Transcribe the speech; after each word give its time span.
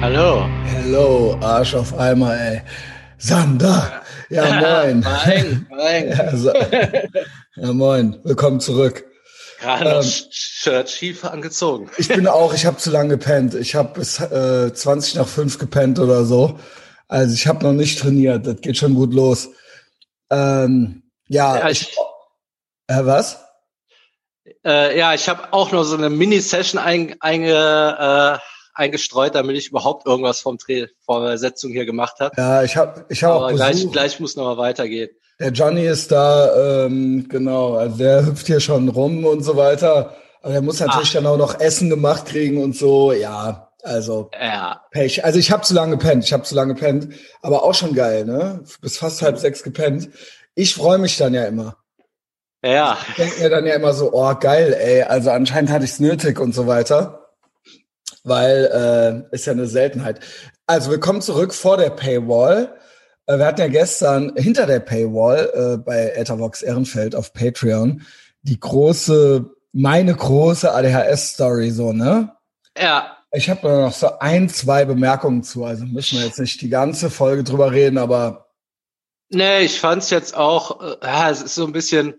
Hallo. 0.00 0.48
Hello, 0.64 1.36
Arsch 1.42 1.74
auf 1.74 1.92
einmal, 1.98 2.38
ey. 2.38 2.62
Sander. 3.18 4.00
Ja, 4.30 4.44
moin. 4.84 5.00
moin, 5.00 5.66
moin. 5.68 6.08
Ja, 6.08 6.34
so, 6.34 6.52
ja, 7.56 7.72
moin. 7.74 8.18
Willkommen 8.24 8.60
zurück. 8.60 9.04
Gerade 9.60 9.84
noch 9.84 10.02
ähm, 10.02 10.10
Shirt 10.30 10.88
schief 10.88 11.22
angezogen. 11.26 11.90
Ich 11.98 12.08
bin 12.08 12.26
auch, 12.26 12.54
ich 12.54 12.64
habe 12.64 12.78
zu 12.78 12.90
lange 12.90 13.18
gepennt. 13.18 13.54
Ich 13.54 13.74
habe 13.74 13.98
bis 13.98 14.18
äh, 14.18 14.72
20 14.72 15.16
nach 15.16 15.28
5 15.28 15.58
gepennt 15.58 15.98
oder 15.98 16.24
so. 16.24 16.58
Also 17.06 17.34
ich 17.34 17.46
habe 17.46 17.62
noch 17.62 17.74
nicht 17.74 17.98
trainiert. 17.98 18.46
Das 18.46 18.58
geht 18.62 18.78
schon 18.78 18.94
gut 18.94 19.12
los. 19.12 19.50
Ähm, 20.30 21.02
ja, 21.28 21.58
ja 21.58 21.68
ich, 21.68 21.82
ich 21.82 21.98
äh, 22.86 23.04
was? 23.04 23.44
Äh, 24.64 24.98
ja, 24.98 25.12
ich 25.12 25.28
habe 25.28 25.52
auch 25.52 25.72
noch 25.72 25.84
so 25.84 25.96
eine 25.96 26.08
Mini-Session 26.08 26.80
ein, 26.80 27.16
einge, 27.20 28.38
äh, 28.38 28.49
eingestreut, 28.80 29.34
damit 29.34 29.56
ich 29.56 29.68
überhaupt 29.68 30.06
irgendwas 30.06 30.40
vom 30.40 30.58
Dreh, 30.58 30.88
vor 31.04 31.24
der 31.24 31.38
Setzung 31.38 31.70
hier 31.70 31.86
gemacht 31.86 32.16
habe. 32.18 32.34
Ja, 32.36 32.62
ich 32.62 32.76
habe 32.76 33.04
ich 33.08 33.22
hab 33.22 33.36
Aber 33.36 33.52
gleich, 33.52 33.88
gleich 33.92 34.18
muss 34.18 34.34
noch 34.34 34.44
mal 34.44 34.56
weitergehen. 34.56 35.10
Der 35.38 35.50
Johnny 35.50 35.86
ist 35.86 36.10
da, 36.10 36.84
ähm, 36.86 37.26
genau, 37.28 37.74
also 37.74 37.96
der 37.96 38.26
hüpft 38.26 38.46
hier 38.46 38.60
schon 38.60 38.88
rum 38.88 39.24
und 39.24 39.42
so 39.42 39.56
weiter. 39.56 40.16
Aber 40.42 40.54
er 40.54 40.62
muss 40.62 40.80
natürlich 40.80 41.10
Ach. 41.10 41.14
dann 41.14 41.26
auch 41.26 41.36
noch 41.36 41.60
Essen 41.60 41.90
gemacht 41.90 42.26
kriegen 42.26 42.62
und 42.62 42.74
so, 42.74 43.12
ja. 43.12 43.68
Also 43.82 44.30
ja. 44.38 44.82
Pech. 44.90 45.24
Also 45.24 45.38
ich 45.38 45.50
habe 45.50 45.62
zu 45.62 45.72
lange 45.72 45.96
gepennt, 45.96 46.24
ich 46.24 46.32
habe 46.32 46.42
zu 46.42 46.54
lange 46.54 46.74
gepennt, 46.74 47.14
aber 47.40 47.62
auch 47.62 47.74
schon 47.74 47.94
geil, 47.94 48.24
ne? 48.24 48.62
Bis 48.82 48.98
fast 48.98 49.22
halb 49.22 49.38
sechs 49.38 49.62
gepennt. 49.62 50.10
Ich 50.54 50.74
freue 50.74 50.98
mich 50.98 51.16
dann 51.16 51.32
ja 51.32 51.44
immer. 51.44 51.76
Ja. 52.62 52.98
Ich 53.08 53.14
denke 53.14 53.40
mir 53.40 53.48
dann 53.48 53.66
ja 53.66 53.74
immer 53.74 53.94
so, 53.94 54.12
oh 54.12 54.34
geil, 54.34 54.74
ey, 54.78 55.02
also 55.02 55.30
anscheinend 55.30 55.70
hatte 55.70 55.86
ich 55.86 55.92
es 55.92 56.00
nötig 56.00 56.38
und 56.38 56.54
so 56.54 56.66
weiter 56.66 57.19
weil 58.24 59.26
äh, 59.30 59.34
ist 59.34 59.46
ja 59.46 59.52
eine 59.52 59.66
Seltenheit. 59.66 60.20
Also 60.66 60.90
wir 60.90 61.00
kommen 61.00 61.22
zurück 61.22 61.54
vor 61.54 61.76
der 61.76 61.90
Paywall. 61.90 62.76
Äh, 63.26 63.38
wir 63.38 63.46
hatten 63.46 63.60
ja 63.60 63.68
gestern 63.68 64.34
hinter 64.36 64.66
der 64.66 64.80
Paywall 64.80 65.50
äh, 65.54 65.76
bei 65.78 66.12
Ethervox 66.16 66.62
Ehrenfeld 66.62 67.14
auf 67.14 67.32
Patreon 67.32 68.02
die 68.42 68.58
große, 68.58 69.50
meine 69.72 70.14
große 70.14 70.72
ADHS-Story 70.72 71.70
so, 71.70 71.92
ne? 71.92 72.34
Ja. 72.76 73.16
Ich 73.32 73.48
habe 73.48 73.60
da 73.62 73.80
noch 73.82 73.92
so 73.92 74.18
ein, 74.18 74.48
zwei 74.48 74.84
Bemerkungen 74.84 75.42
zu. 75.42 75.64
Also 75.64 75.84
müssen 75.84 76.18
wir 76.18 76.26
jetzt 76.26 76.40
nicht 76.40 76.60
die 76.60 76.68
ganze 76.68 77.10
Folge 77.10 77.44
drüber 77.44 77.70
reden, 77.70 77.98
aber. 77.98 78.50
Nee, 79.28 79.60
ich 79.60 79.78
fand's 79.78 80.10
jetzt 80.10 80.34
auch, 80.34 80.80
äh, 80.82 80.96
ja, 81.02 81.30
es 81.30 81.42
ist 81.42 81.54
so 81.54 81.64
ein 81.64 81.72
bisschen 81.72 82.14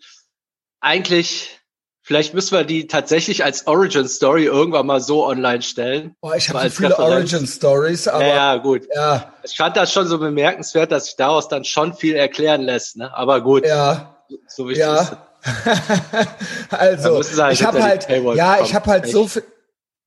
eigentlich 0.80 1.61
Vielleicht 2.04 2.34
müssen 2.34 2.58
wir 2.58 2.64
die 2.64 2.88
tatsächlich 2.88 3.44
als 3.44 3.68
Origin 3.68 4.08
Story 4.08 4.46
irgendwann 4.46 4.88
mal 4.88 5.00
so 5.00 5.26
online 5.26 5.62
stellen. 5.62 6.16
Boah, 6.20 6.36
ich 6.36 6.50
habe 6.50 6.64
so 6.64 6.70
viele 6.70 6.90
Referenz. 6.90 7.34
Origin 7.34 7.48
Stories, 7.48 8.08
aber 8.08 8.26
ja, 8.26 8.36
ja, 8.36 8.58
gut. 8.58 8.88
Ja. 8.94 9.34
Ich 9.44 9.56
fand 9.56 9.78
das 9.78 9.94
schon 9.94 10.08
so 10.08 10.18
bemerkenswert, 10.18 10.92
dass 10.92 11.06
sich 11.06 11.16
daraus 11.16 11.48
dann 11.48 11.64
schon 11.64 11.94
viel 11.94 12.16
erklären 12.16 12.62
lässt, 12.62 12.98
ne? 12.98 13.16
Aber 13.16 13.42
gut. 13.42 13.68
Ja. 13.68 14.18
So 14.48 14.68
wichtig 14.68 14.84
ja. 14.84 15.02
ist 15.02 15.16
also, 16.70 17.22
halt 17.42 17.54
ich 17.54 17.64
habe 17.64 17.82
halt, 17.82 18.08
ja, 18.36 18.62
ich 18.64 18.76
habe 18.76 18.92
halt 18.92 19.08
so 19.08 19.28
viel. 19.28 19.44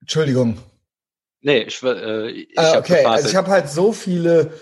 Entschuldigung. 0.01 0.59
Nee, 1.41 1.63
ich, 1.63 1.83
äh, 1.83 2.31
ich 2.31 2.57
äh, 2.57 2.79
okay, 2.79 3.05
also 3.05 3.29
ich 3.29 3.37
habe 3.37 3.51
halt 3.51 3.69
so 3.69 3.93
viele. 3.93 4.53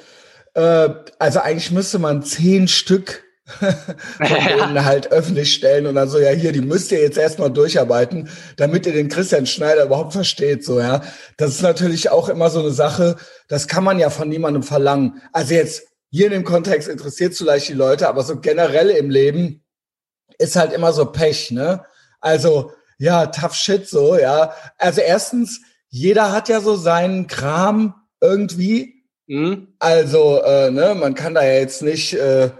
Äh, 0.54 0.88
also 1.18 1.40
eigentlich 1.40 1.70
müsste 1.70 1.98
man 1.98 2.22
zehn 2.22 2.68
Stück 2.68 3.22
von 4.16 4.26
denen 4.48 4.84
halt 4.84 5.12
öffentlich 5.12 5.52
stellen 5.54 5.86
und 5.86 5.94
dann 5.94 6.08
so, 6.08 6.18
ja, 6.18 6.30
hier, 6.30 6.52
die 6.52 6.60
müsst 6.60 6.92
ihr 6.92 7.00
jetzt 7.00 7.18
erstmal 7.18 7.50
durcharbeiten, 7.50 8.28
damit 8.56 8.86
ihr 8.86 8.92
den 8.92 9.08
Christian 9.08 9.46
Schneider 9.46 9.84
überhaupt 9.84 10.12
versteht, 10.12 10.64
so, 10.64 10.80
ja. 10.80 11.02
Das 11.36 11.50
ist 11.50 11.62
natürlich 11.62 12.10
auch 12.10 12.28
immer 12.28 12.50
so 12.50 12.60
eine 12.60 12.70
Sache, 12.70 13.16
das 13.48 13.68
kann 13.68 13.84
man 13.84 13.98
ja 13.98 14.10
von 14.10 14.28
niemandem 14.28 14.62
verlangen. 14.62 15.22
Also 15.32 15.54
jetzt, 15.54 15.84
hier 16.10 16.26
in 16.26 16.32
dem 16.32 16.44
Kontext 16.44 16.88
interessiert 16.88 17.34
vielleicht 17.34 17.68
die 17.68 17.74
Leute, 17.74 18.08
aber 18.08 18.22
so 18.22 18.38
generell 18.38 18.90
im 18.90 19.08
Leben 19.08 19.64
ist 20.38 20.56
halt 20.56 20.72
immer 20.72 20.92
so 20.92 21.06
Pech, 21.06 21.50
ne? 21.50 21.84
Also, 22.20 22.72
ja, 22.98 23.26
tough 23.26 23.54
shit, 23.54 23.88
so, 23.88 24.18
ja. 24.18 24.54
Also 24.78 25.00
erstens, 25.00 25.60
jeder 25.88 26.32
hat 26.32 26.48
ja 26.48 26.60
so 26.60 26.76
seinen 26.76 27.26
Kram 27.26 27.94
irgendwie. 28.20 29.06
Mhm. 29.26 29.74
Also, 29.78 30.42
äh, 30.42 30.70
ne, 30.70 30.94
man 30.94 31.14
kann 31.14 31.34
da 31.34 31.44
ja 31.44 31.54
jetzt 31.54 31.82
nicht, 31.82 32.14
äh, 32.14 32.50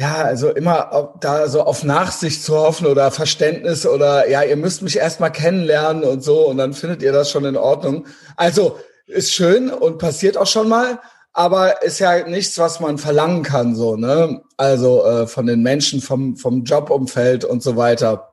ja, 0.00 0.14
also 0.22 0.48
immer 0.48 1.14
da 1.20 1.46
so 1.48 1.60
auf 1.60 1.84
Nachsicht 1.84 2.42
zu 2.42 2.56
hoffen 2.56 2.86
oder 2.86 3.10
Verständnis 3.10 3.84
oder 3.84 4.30
ja, 4.30 4.42
ihr 4.42 4.56
müsst 4.56 4.80
mich 4.80 4.96
erstmal 4.96 5.30
kennenlernen 5.30 6.04
und 6.04 6.24
so 6.24 6.48
und 6.48 6.56
dann 6.56 6.72
findet 6.72 7.02
ihr 7.02 7.12
das 7.12 7.30
schon 7.30 7.44
in 7.44 7.58
Ordnung. 7.58 8.06
Also 8.34 8.78
ist 9.06 9.34
schön 9.34 9.70
und 9.70 9.98
passiert 9.98 10.38
auch 10.38 10.46
schon 10.46 10.70
mal, 10.70 11.00
aber 11.34 11.82
ist 11.82 11.98
ja 11.98 12.26
nichts, 12.26 12.58
was 12.58 12.80
man 12.80 12.96
verlangen 12.96 13.42
kann, 13.42 13.76
so, 13.76 13.96
ne? 13.96 14.40
Also 14.56 15.04
äh, 15.04 15.26
von 15.26 15.44
den 15.44 15.62
Menschen, 15.62 16.00
vom, 16.00 16.38
vom 16.38 16.64
Jobumfeld 16.64 17.44
und 17.44 17.62
so 17.62 17.76
weiter. 17.76 18.32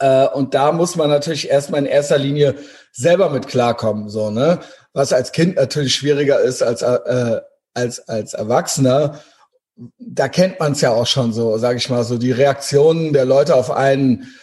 Äh, 0.00 0.26
und 0.28 0.52
da 0.52 0.72
muss 0.72 0.96
man 0.96 1.08
natürlich 1.08 1.48
erstmal 1.48 1.80
in 1.80 1.86
erster 1.86 2.18
Linie 2.18 2.56
selber 2.92 3.30
mit 3.30 3.48
klarkommen, 3.48 4.10
so, 4.10 4.28
ne? 4.28 4.58
Was 4.92 5.14
als 5.14 5.32
Kind 5.32 5.56
natürlich 5.56 5.94
schwieriger 5.94 6.40
ist 6.40 6.62
als, 6.62 6.82
äh, 6.82 7.40
als, 7.72 8.06
als 8.06 8.34
Erwachsener 8.34 9.18
da 9.98 10.28
kennt 10.28 10.58
man 10.58 10.72
es 10.72 10.80
ja 10.80 10.90
auch 10.90 11.06
schon 11.06 11.32
so, 11.32 11.58
sage 11.58 11.78
ich 11.78 11.88
mal, 11.88 12.04
so 12.04 12.18
die 12.18 12.32
Reaktionen 12.32 13.12
der 13.12 13.24
Leute 13.24 13.54
auf 13.54 13.70
einen, 13.70 14.34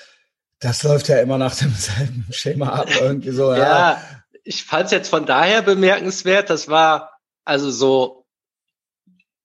das 0.60 0.84
läuft 0.84 1.10
ja 1.10 1.20
immer 1.20 1.38
nach 1.38 1.56
demselben 1.56 2.28
Schema 2.32 2.70
ab 2.70 2.88
irgendwie 3.02 3.32
so. 3.32 3.52
ja, 3.52 3.58
ja 3.58 4.02
ich 4.44 4.64
fand 4.64 4.86
es 4.86 4.92
jetzt 4.92 5.10
von 5.10 5.26
daher 5.26 5.62
bemerkenswert, 5.64 6.50
das 6.50 6.70
war 6.70 7.20
also 7.44 7.72
so, 7.72 8.26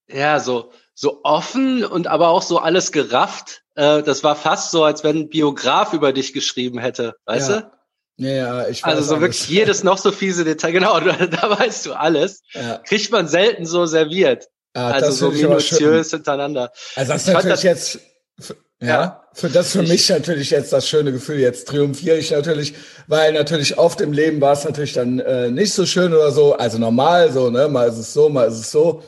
ja, 0.07 0.39
so, 0.39 0.71
so 0.93 1.21
offen 1.23 1.83
und 1.83 2.07
aber 2.07 2.29
auch 2.29 2.43
so 2.43 2.59
alles 2.59 2.91
gerafft. 2.91 3.63
Äh, 3.75 4.03
das 4.03 4.23
war 4.23 4.35
fast 4.35 4.71
so, 4.71 4.83
als 4.83 5.03
wenn 5.03 5.17
ein 5.17 5.29
Biograf 5.29 5.93
über 5.93 6.13
dich 6.13 6.33
geschrieben 6.33 6.79
hätte, 6.79 7.15
weißt 7.25 7.49
ja. 7.49 7.61
du? 7.61 7.71
Ja, 8.17 8.67
ich 8.67 8.83
weiß 8.83 8.95
Also 8.95 9.01
so 9.01 9.15
alles. 9.15 9.21
wirklich 9.21 9.49
jedes 9.49 9.83
noch 9.83 9.97
so 9.97 10.11
fiese 10.11 10.43
Detail, 10.43 10.71
genau, 10.73 10.99
da, 10.99 11.25
da 11.25 11.59
weißt 11.59 11.87
du 11.87 11.93
alles. 11.93 12.43
Ja. 12.51 12.77
Kriegt 12.79 13.11
man 13.11 13.27
selten 13.27 13.65
so 13.65 13.85
serviert. 13.85 14.47
Ja, 14.75 14.87
also 14.87 15.11
so 15.11 15.31
minutiös 15.31 16.11
hintereinander. 16.11 16.71
Also 16.95 17.13
das 17.13 17.27
ist 17.27 17.33
natürlich 17.33 17.49
das, 17.49 17.63
jetzt, 17.63 17.99
ja, 18.79 18.87
ja, 18.87 19.23
für 19.33 19.49
das 19.49 19.73
für 19.73 19.83
ich, 19.83 19.89
mich 19.89 20.09
natürlich 20.09 20.49
jetzt 20.49 20.71
das 20.71 20.87
schöne 20.87 21.11
Gefühl. 21.11 21.39
Jetzt 21.39 21.67
triumphiere 21.67 22.17
ich 22.17 22.31
natürlich, 22.31 22.73
weil 23.07 23.33
natürlich 23.33 23.77
oft 23.77 24.01
im 24.01 24.13
Leben 24.13 24.39
war 24.41 24.53
es 24.53 24.63
natürlich 24.63 24.93
dann 24.93 25.19
äh, 25.19 25.51
nicht 25.51 25.73
so 25.73 25.85
schön 25.85 26.13
oder 26.13 26.31
so. 26.31 26.53
Also 26.55 26.77
normal 26.77 27.31
so, 27.31 27.49
ne? 27.49 27.67
Mal 27.67 27.89
ist 27.89 27.97
es 27.97 28.13
so, 28.13 28.29
mal 28.29 28.47
ist 28.47 28.59
es 28.59 28.71
so. 28.71 29.03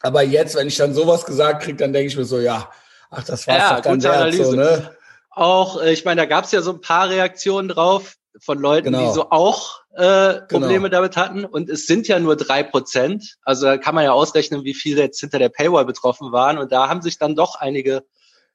Aber 0.00 0.22
jetzt, 0.22 0.54
wenn 0.54 0.68
ich 0.68 0.76
dann 0.76 0.94
sowas 0.94 1.24
gesagt 1.24 1.64
kriege, 1.64 1.78
dann 1.78 1.92
denke 1.92 2.08
ich 2.08 2.16
mir 2.16 2.24
so, 2.24 2.38
ja, 2.38 2.70
ach, 3.10 3.24
das 3.24 3.46
war's 3.46 3.58
ja, 3.58 3.76
doch 3.76 3.82
dann 3.82 4.02
wert, 4.02 4.34
so, 4.34 4.52
ne? 4.52 4.90
Auch, 5.30 5.82
äh, 5.82 5.92
ich 5.92 6.04
meine, 6.04 6.20
da 6.20 6.26
gab 6.26 6.44
es 6.44 6.52
ja 6.52 6.62
so 6.62 6.72
ein 6.72 6.80
paar 6.80 7.08
Reaktionen 7.08 7.68
drauf 7.68 8.16
von 8.40 8.58
Leuten, 8.58 8.92
genau. 8.92 9.06
die 9.06 9.14
so 9.14 9.30
auch 9.30 9.80
äh, 9.94 10.40
Probleme 10.48 10.88
genau. 10.88 11.00
damit 11.00 11.16
hatten. 11.16 11.44
Und 11.44 11.70
es 11.70 11.86
sind 11.86 12.08
ja 12.08 12.18
nur 12.18 12.36
drei 12.36 12.62
Prozent. 12.62 13.36
Also 13.42 13.66
da 13.66 13.78
kann 13.78 13.94
man 13.94 14.04
ja 14.04 14.12
ausrechnen, 14.12 14.64
wie 14.64 14.74
viele 14.74 15.02
jetzt 15.02 15.20
hinter 15.20 15.38
der 15.38 15.48
Paywall 15.48 15.84
betroffen 15.84 16.32
waren. 16.32 16.58
Und 16.58 16.72
da 16.72 16.88
haben 16.88 17.02
sich 17.02 17.18
dann 17.18 17.36
doch 17.36 17.56
einige 17.56 18.04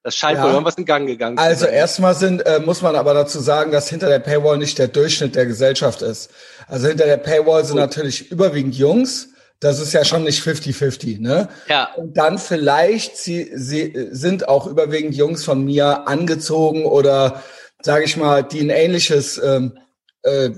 das 0.01 0.15
scheint 0.15 0.37
ja. 0.37 0.45
wohl 0.45 0.51
irgendwas 0.51 0.75
in 0.75 0.85
Gang 0.85 1.07
gegangen 1.07 1.37
Also 1.37 1.65
erstmal 1.65 2.15
sind, 2.15 2.45
äh, 2.45 2.59
muss 2.59 2.81
man 2.81 2.95
aber 2.95 3.13
dazu 3.13 3.39
sagen, 3.39 3.71
dass 3.71 3.89
hinter 3.89 4.07
der 4.07 4.19
Paywall 4.19 4.57
nicht 4.57 4.77
der 4.79 4.87
Durchschnitt 4.87 5.35
der 5.35 5.45
Gesellschaft 5.45 6.01
ist. 6.01 6.29
Also 6.67 6.87
hinter 6.87 7.05
der 7.05 7.17
Paywall 7.17 7.65
sind 7.65 7.75
Gut. 7.75 7.81
natürlich 7.81 8.31
überwiegend 8.31 8.75
Jungs. 8.75 9.29
Das 9.59 9.79
ist 9.79 9.91
ja 9.91 10.05
schon 10.05 10.23
nicht 10.23 10.41
50-50, 10.41 11.19
ne? 11.19 11.49
Ja. 11.67 11.89
Und 11.97 12.15
dann 12.15 12.37
vielleicht, 12.37 13.17
sie, 13.17 13.51
sie 13.53 14.07
sind 14.11 14.47
auch 14.47 14.67
überwiegend 14.67 15.15
Jungs 15.15 15.43
von 15.43 15.65
mir 15.65 16.07
angezogen 16.07 16.85
oder, 16.85 17.43
sage 17.81 18.05
ich 18.05 18.17
mal, 18.17 18.43
die 18.43 18.61
ein 18.61 18.69
ähnliches 18.69 19.37
ähm, 19.37 19.77
äh, 20.23 20.51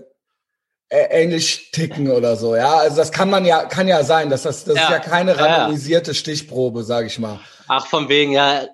ähnlich 0.91 1.71
ticken 1.71 2.11
oder 2.11 2.35
so, 2.35 2.55
ja. 2.55 2.75
Also 2.75 2.97
das 2.97 3.11
kann 3.13 3.29
man 3.29 3.45
ja, 3.45 3.63
kann 3.63 3.87
ja 3.87 4.03
sein, 4.03 4.29
dass 4.29 4.43
das, 4.43 4.65
das 4.65 4.75
ja. 4.75 4.83
ist 4.83 4.89
ja 4.89 4.99
keine 4.99 5.39
randomisierte 5.39 6.13
Stichprobe, 6.13 6.83
sage 6.83 7.07
ich 7.07 7.17
mal. 7.17 7.39
Ach, 7.69 7.87
von 7.87 8.09
wegen, 8.09 8.33
ja, 8.33 8.65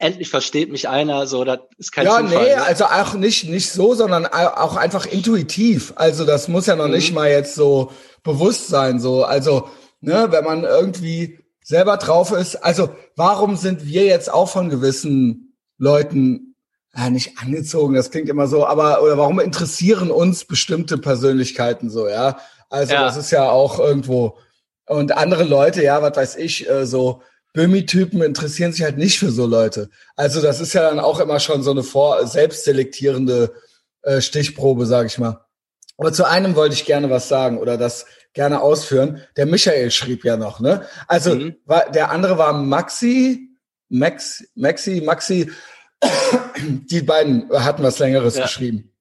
endlich 0.00 0.28
versteht 0.28 0.72
mich 0.72 0.88
einer, 0.88 1.28
so, 1.28 1.44
das 1.44 1.60
ist 1.78 1.92
kein 1.92 2.06
ja, 2.06 2.18
Zufall. 2.18 2.32
Ja, 2.32 2.40
nee, 2.40 2.56
ne? 2.56 2.62
also 2.62 2.86
auch 2.86 3.14
nicht, 3.14 3.48
nicht 3.48 3.70
so, 3.70 3.94
sondern 3.94 4.26
auch 4.26 4.76
einfach 4.76 5.06
intuitiv. 5.06 5.92
Also 5.94 6.24
das 6.24 6.48
muss 6.48 6.66
ja 6.66 6.74
noch 6.74 6.86
mhm. 6.86 6.94
nicht 6.94 7.14
mal 7.14 7.30
jetzt 7.30 7.54
so 7.54 7.92
bewusst 8.24 8.66
sein, 8.66 8.98
so. 8.98 9.22
Also, 9.22 9.68
ne, 10.00 10.26
wenn 10.30 10.44
man 10.44 10.64
irgendwie 10.64 11.38
selber 11.62 11.96
drauf 11.98 12.32
ist, 12.32 12.56
also 12.56 12.90
warum 13.14 13.54
sind 13.54 13.86
wir 13.86 14.06
jetzt 14.06 14.32
auch 14.32 14.48
von 14.48 14.70
gewissen 14.70 15.56
Leuten 15.78 16.49
ja, 16.96 17.10
nicht 17.10 17.38
angezogen, 17.38 17.94
das 17.94 18.10
klingt 18.10 18.28
immer 18.28 18.46
so, 18.46 18.66
aber 18.66 19.02
oder 19.02 19.16
warum 19.16 19.40
interessieren 19.40 20.10
uns 20.10 20.44
bestimmte 20.44 20.98
Persönlichkeiten 20.98 21.88
so, 21.90 22.08
ja? 22.08 22.38
Also 22.68 22.94
ja. 22.94 23.04
das 23.04 23.16
ist 23.16 23.30
ja 23.30 23.48
auch 23.48 23.78
irgendwo 23.78 24.38
und 24.86 25.16
andere 25.16 25.44
Leute, 25.44 25.84
ja, 25.84 26.02
was 26.02 26.16
weiß 26.16 26.36
ich, 26.36 26.68
äh, 26.68 26.84
so 26.84 27.22
Bömi-Typen 27.52 28.22
interessieren 28.22 28.72
sich 28.72 28.82
halt 28.82 28.98
nicht 28.98 29.18
für 29.18 29.30
so 29.30 29.46
Leute. 29.46 29.90
Also 30.16 30.40
das 30.40 30.60
ist 30.60 30.72
ja 30.72 30.82
dann 30.82 31.00
auch 31.00 31.20
immer 31.20 31.40
schon 31.40 31.62
so 31.62 31.70
eine 31.70 31.82
vor 31.82 32.26
selbstselektierende 32.26 33.52
äh, 34.02 34.20
Stichprobe, 34.20 34.86
sag 34.86 35.06
ich 35.06 35.18
mal. 35.18 35.44
Aber 35.96 36.12
zu 36.12 36.24
einem 36.24 36.56
wollte 36.56 36.74
ich 36.74 36.86
gerne 36.86 37.10
was 37.10 37.28
sagen 37.28 37.58
oder 37.58 37.76
das 37.76 38.06
gerne 38.32 38.62
ausführen. 38.62 39.22
Der 39.36 39.46
Michael 39.46 39.90
schrieb 39.90 40.24
ja 40.24 40.36
noch, 40.36 40.60
ne? 40.60 40.86
Also 41.06 41.34
mhm. 41.34 41.56
war, 41.66 41.90
der 41.90 42.10
andere 42.10 42.38
war 42.38 42.52
Maxi, 42.52 43.50
Max, 43.88 44.44
Maxi, 44.54 45.02
Maxi. 45.04 45.50
Die 46.60 47.02
beiden 47.02 47.48
hatten 47.52 47.82
was 47.82 47.98
Längeres 47.98 48.36
ja. 48.36 48.42
geschrieben. 48.42 48.92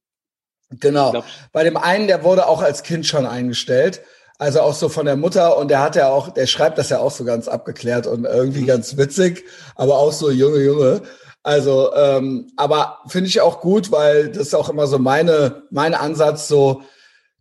Genau. 0.72 1.24
Bei 1.52 1.64
dem 1.64 1.78
einen, 1.78 2.08
der 2.08 2.24
wurde 2.24 2.48
auch 2.48 2.62
als 2.62 2.84
Kind 2.84 3.06
schon 3.08 3.26
eingestellt. 3.26 4.02
Also 4.38 4.62
auch 4.62 4.74
so 4.74 4.88
von 4.88 5.06
der 5.06 5.18
Mutter 5.18 5.58
und 5.58 5.68
der 5.70 5.82
hat 5.82 5.98
ja 5.98 6.08
auch, 6.08 6.30
der 6.30 6.48
schreibt 6.48 6.78
das 6.78 6.90
ja 6.90 7.00
auch 7.00 7.12
so 7.12 7.26
ganz 7.26 7.50
abgeklärt 7.50 8.08
und 8.08 8.24
irgendwie 8.24 8.62
mhm. 8.62 8.68
ganz 8.68 8.96
witzig, 8.96 9.44
aber 9.76 9.98
auch 9.98 10.14
so 10.14 10.32
Junge, 10.32 10.60
Junge. 10.60 11.02
Also, 11.44 11.94
ähm, 11.94 12.50
aber 12.56 13.00
finde 13.08 13.28
ich 13.28 13.42
auch 13.42 13.60
gut, 13.60 13.92
weil 13.92 14.30
das 14.30 14.48
ist 14.48 14.56
auch 14.56 14.70
immer 14.70 14.88
so 14.88 14.98
meine, 14.98 15.64
mein 15.72 15.94
Ansatz, 15.94 16.48
so 16.48 16.84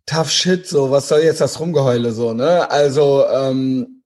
tough 0.05 0.29
shit, 0.29 0.67
so 0.67 0.91
was 0.91 1.07
soll 1.07 1.19
jetzt 1.19 1.41
das 1.41 1.59
Rumgeheule 1.59 2.11
so, 2.11 2.33
ne? 2.33 2.69
Also, 2.69 3.25
ähm, 3.27 4.03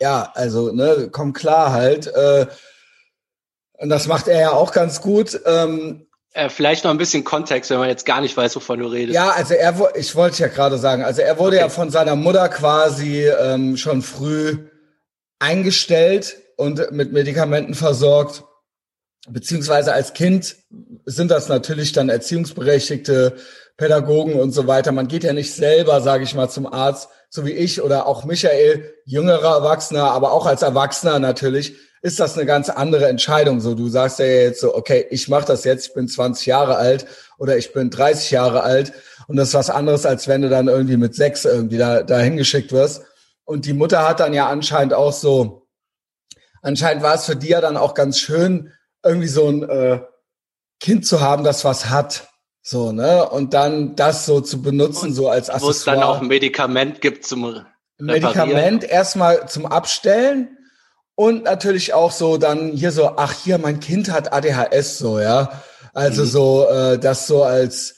ja, 0.00 0.32
also, 0.34 0.72
ne, 0.72 1.08
komm 1.12 1.32
klar 1.32 1.72
halt. 1.72 2.08
Äh, 2.08 2.46
und 3.78 3.88
das 3.88 4.06
macht 4.06 4.28
er 4.28 4.40
ja 4.40 4.50
auch 4.52 4.72
ganz 4.72 5.00
gut. 5.00 5.40
Ähm, 5.44 6.06
äh, 6.32 6.50
vielleicht 6.50 6.84
noch 6.84 6.90
ein 6.90 6.98
bisschen 6.98 7.24
Kontext, 7.24 7.70
wenn 7.70 7.78
man 7.78 7.88
jetzt 7.88 8.04
gar 8.04 8.20
nicht 8.20 8.36
weiß, 8.36 8.54
wovon 8.56 8.80
du 8.80 8.86
redest. 8.86 9.14
Ja, 9.14 9.30
also 9.30 9.54
er, 9.54 9.74
ich 9.96 10.14
wollte 10.14 10.42
ja 10.42 10.48
gerade 10.48 10.76
sagen, 10.76 11.02
also 11.02 11.22
er 11.22 11.38
wurde 11.38 11.56
okay. 11.56 11.64
ja 11.64 11.68
von 11.70 11.90
seiner 11.90 12.14
Mutter 12.14 12.48
quasi 12.50 13.26
ähm, 13.26 13.76
schon 13.78 14.02
früh 14.02 14.58
eingestellt 15.38 16.36
und 16.56 16.92
mit 16.92 17.12
Medikamenten 17.12 17.74
versorgt. 17.74 18.44
Beziehungsweise 19.28 19.92
als 19.92 20.12
Kind 20.12 20.56
sind 21.04 21.30
das 21.30 21.48
natürlich 21.48 21.92
dann 21.92 22.10
erziehungsberechtigte 22.10 23.36
Pädagogen 23.76 24.34
und 24.34 24.52
so 24.52 24.66
weiter. 24.66 24.92
Man 24.92 25.08
geht 25.08 25.24
ja 25.24 25.32
nicht 25.32 25.54
selber, 25.54 26.00
sage 26.00 26.24
ich 26.24 26.34
mal, 26.34 26.48
zum 26.48 26.66
Arzt, 26.66 27.08
so 27.28 27.44
wie 27.44 27.52
ich 27.52 27.82
oder 27.82 28.06
auch 28.06 28.24
Michael, 28.24 28.94
jüngerer 29.04 29.56
Erwachsener, 29.56 30.10
aber 30.10 30.32
auch 30.32 30.46
als 30.46 30.62
Erwachsener 30.62 31.18
natürlich 31.18 31.76
ist 32.02 32.20
das 32.20 32.36
eine 32.36 32.46
ganz 32.46 32.68
andere 32.68 33.08
Entscheidung. 33.08 33.60
So, 33.60 33.74
du 33.74 33.88
sagst 33.88 34.18
ja 34.18 34.26
jetzt 34.26 34.60
so, 34.60 34.74
okay, 34.74 35.06
ich 35.10 35.28
mache 35.28 35.46
das 35.46 35.64
jetzt, 35.64 35.88
ich 35.88 35.94
bin 35.94 36.08
20 36.08 36.46
Jahre 36.46 36.76
alt 36.76 37.06
oder 37.38 37.56
ich 37.56 37.72
bin 37.72 37.90
30 37.90 38.30
Jahre 38.30 38.62
alt 38.62 38.92
und 39.28 39.36
das 39.36 39.48
ist 39.48 39.54
was 39.54 39.70
anderes, 39.70 40.06
als 40.06 40.28
wenn 40.28 40.42
du 40.42 40.48
dann 40.48 40.68
irgendwie 40.68 40.96
mit 40.96 41.14
sechs 41.14 41.44
irgendwie 41.44 41.78
da, 41.78 42.02
da 42.02 42.18
hingeschickt 42.18 42.72
wirst. 42.72 43.02
Und 43.44 43.66
die 43.66 43.72
Mutter 43.72 44.06
hat 44.06 44.20
dann 44.20 44.34
ja 44.34 44.48
anscheinend 44.48 44.94
auch 44.94 45.12
so, 45.12 45.66
anscheinend 46.62 47.02
war 47.02 47.14
es 47.14 47.26
für 47.26 47.36
die 47.36 47.48
ja 47.48 47.60
dann 47.60 47.76
auch 47.76 47.94
ganz 47.94 48.18
schön, 48.18 48.72
irgendwie 49.04 49.28
so 49.28 49.48
ein 49.48 49.62
äh, 49.68 50.00
Kind 50.80 51.06
zu 51.06 51.20
haben, 51.20 51.44
das 51.44 51.64
was 51.64 51.88
hat. 51.88 52.28
So, 52.62 52.90
ne? 52.90 53.28
Und 53.28 53.54
dann 53.54 53.94
das 53.94 54.26
so 54.26 54.40
zu 54.40 54.60
benutzen, 54.60 55.08
und 55.08 55.14
so 55.14 55.28
als 55.28 55.48
Accessoire. 55.48 55.68
Wo 55.68 55.70
es 55.70 55.84
dann 55.84 56.02
auch 56.02 56.20
ein 56.20 56.26
Medikament 56.26 57.00
gibt 57.00 57.24
zum. 57.24 57.64
Medikament 57.98 58.84
erstmal 58.84 59.48
zum 59.48 59.64
Abstellen 59.66 60.56
und 61.16 61.44
natürlich 61.44 61.94
auch 61.94 62.12
so 62.12 62.36
dann 62.36 62.72
hier 62.72 62.92
so, 62.92 63.16
ach 63.16 63.32
hier, 63.32 63.58
mein 63.58 63.80
Kind 63.80 64.12
hat 64.12 64.32
ADHS 64.32 64.98
so, 64.98 65.18
ja. 65.18 65.62
Also 65.94 66.22
mhm. 66.22 66.26
so, 66.26 66.68
äh, 66.68 66.98
das 66.98 67.26
so 67.26 67.42
als, 67.42 67.96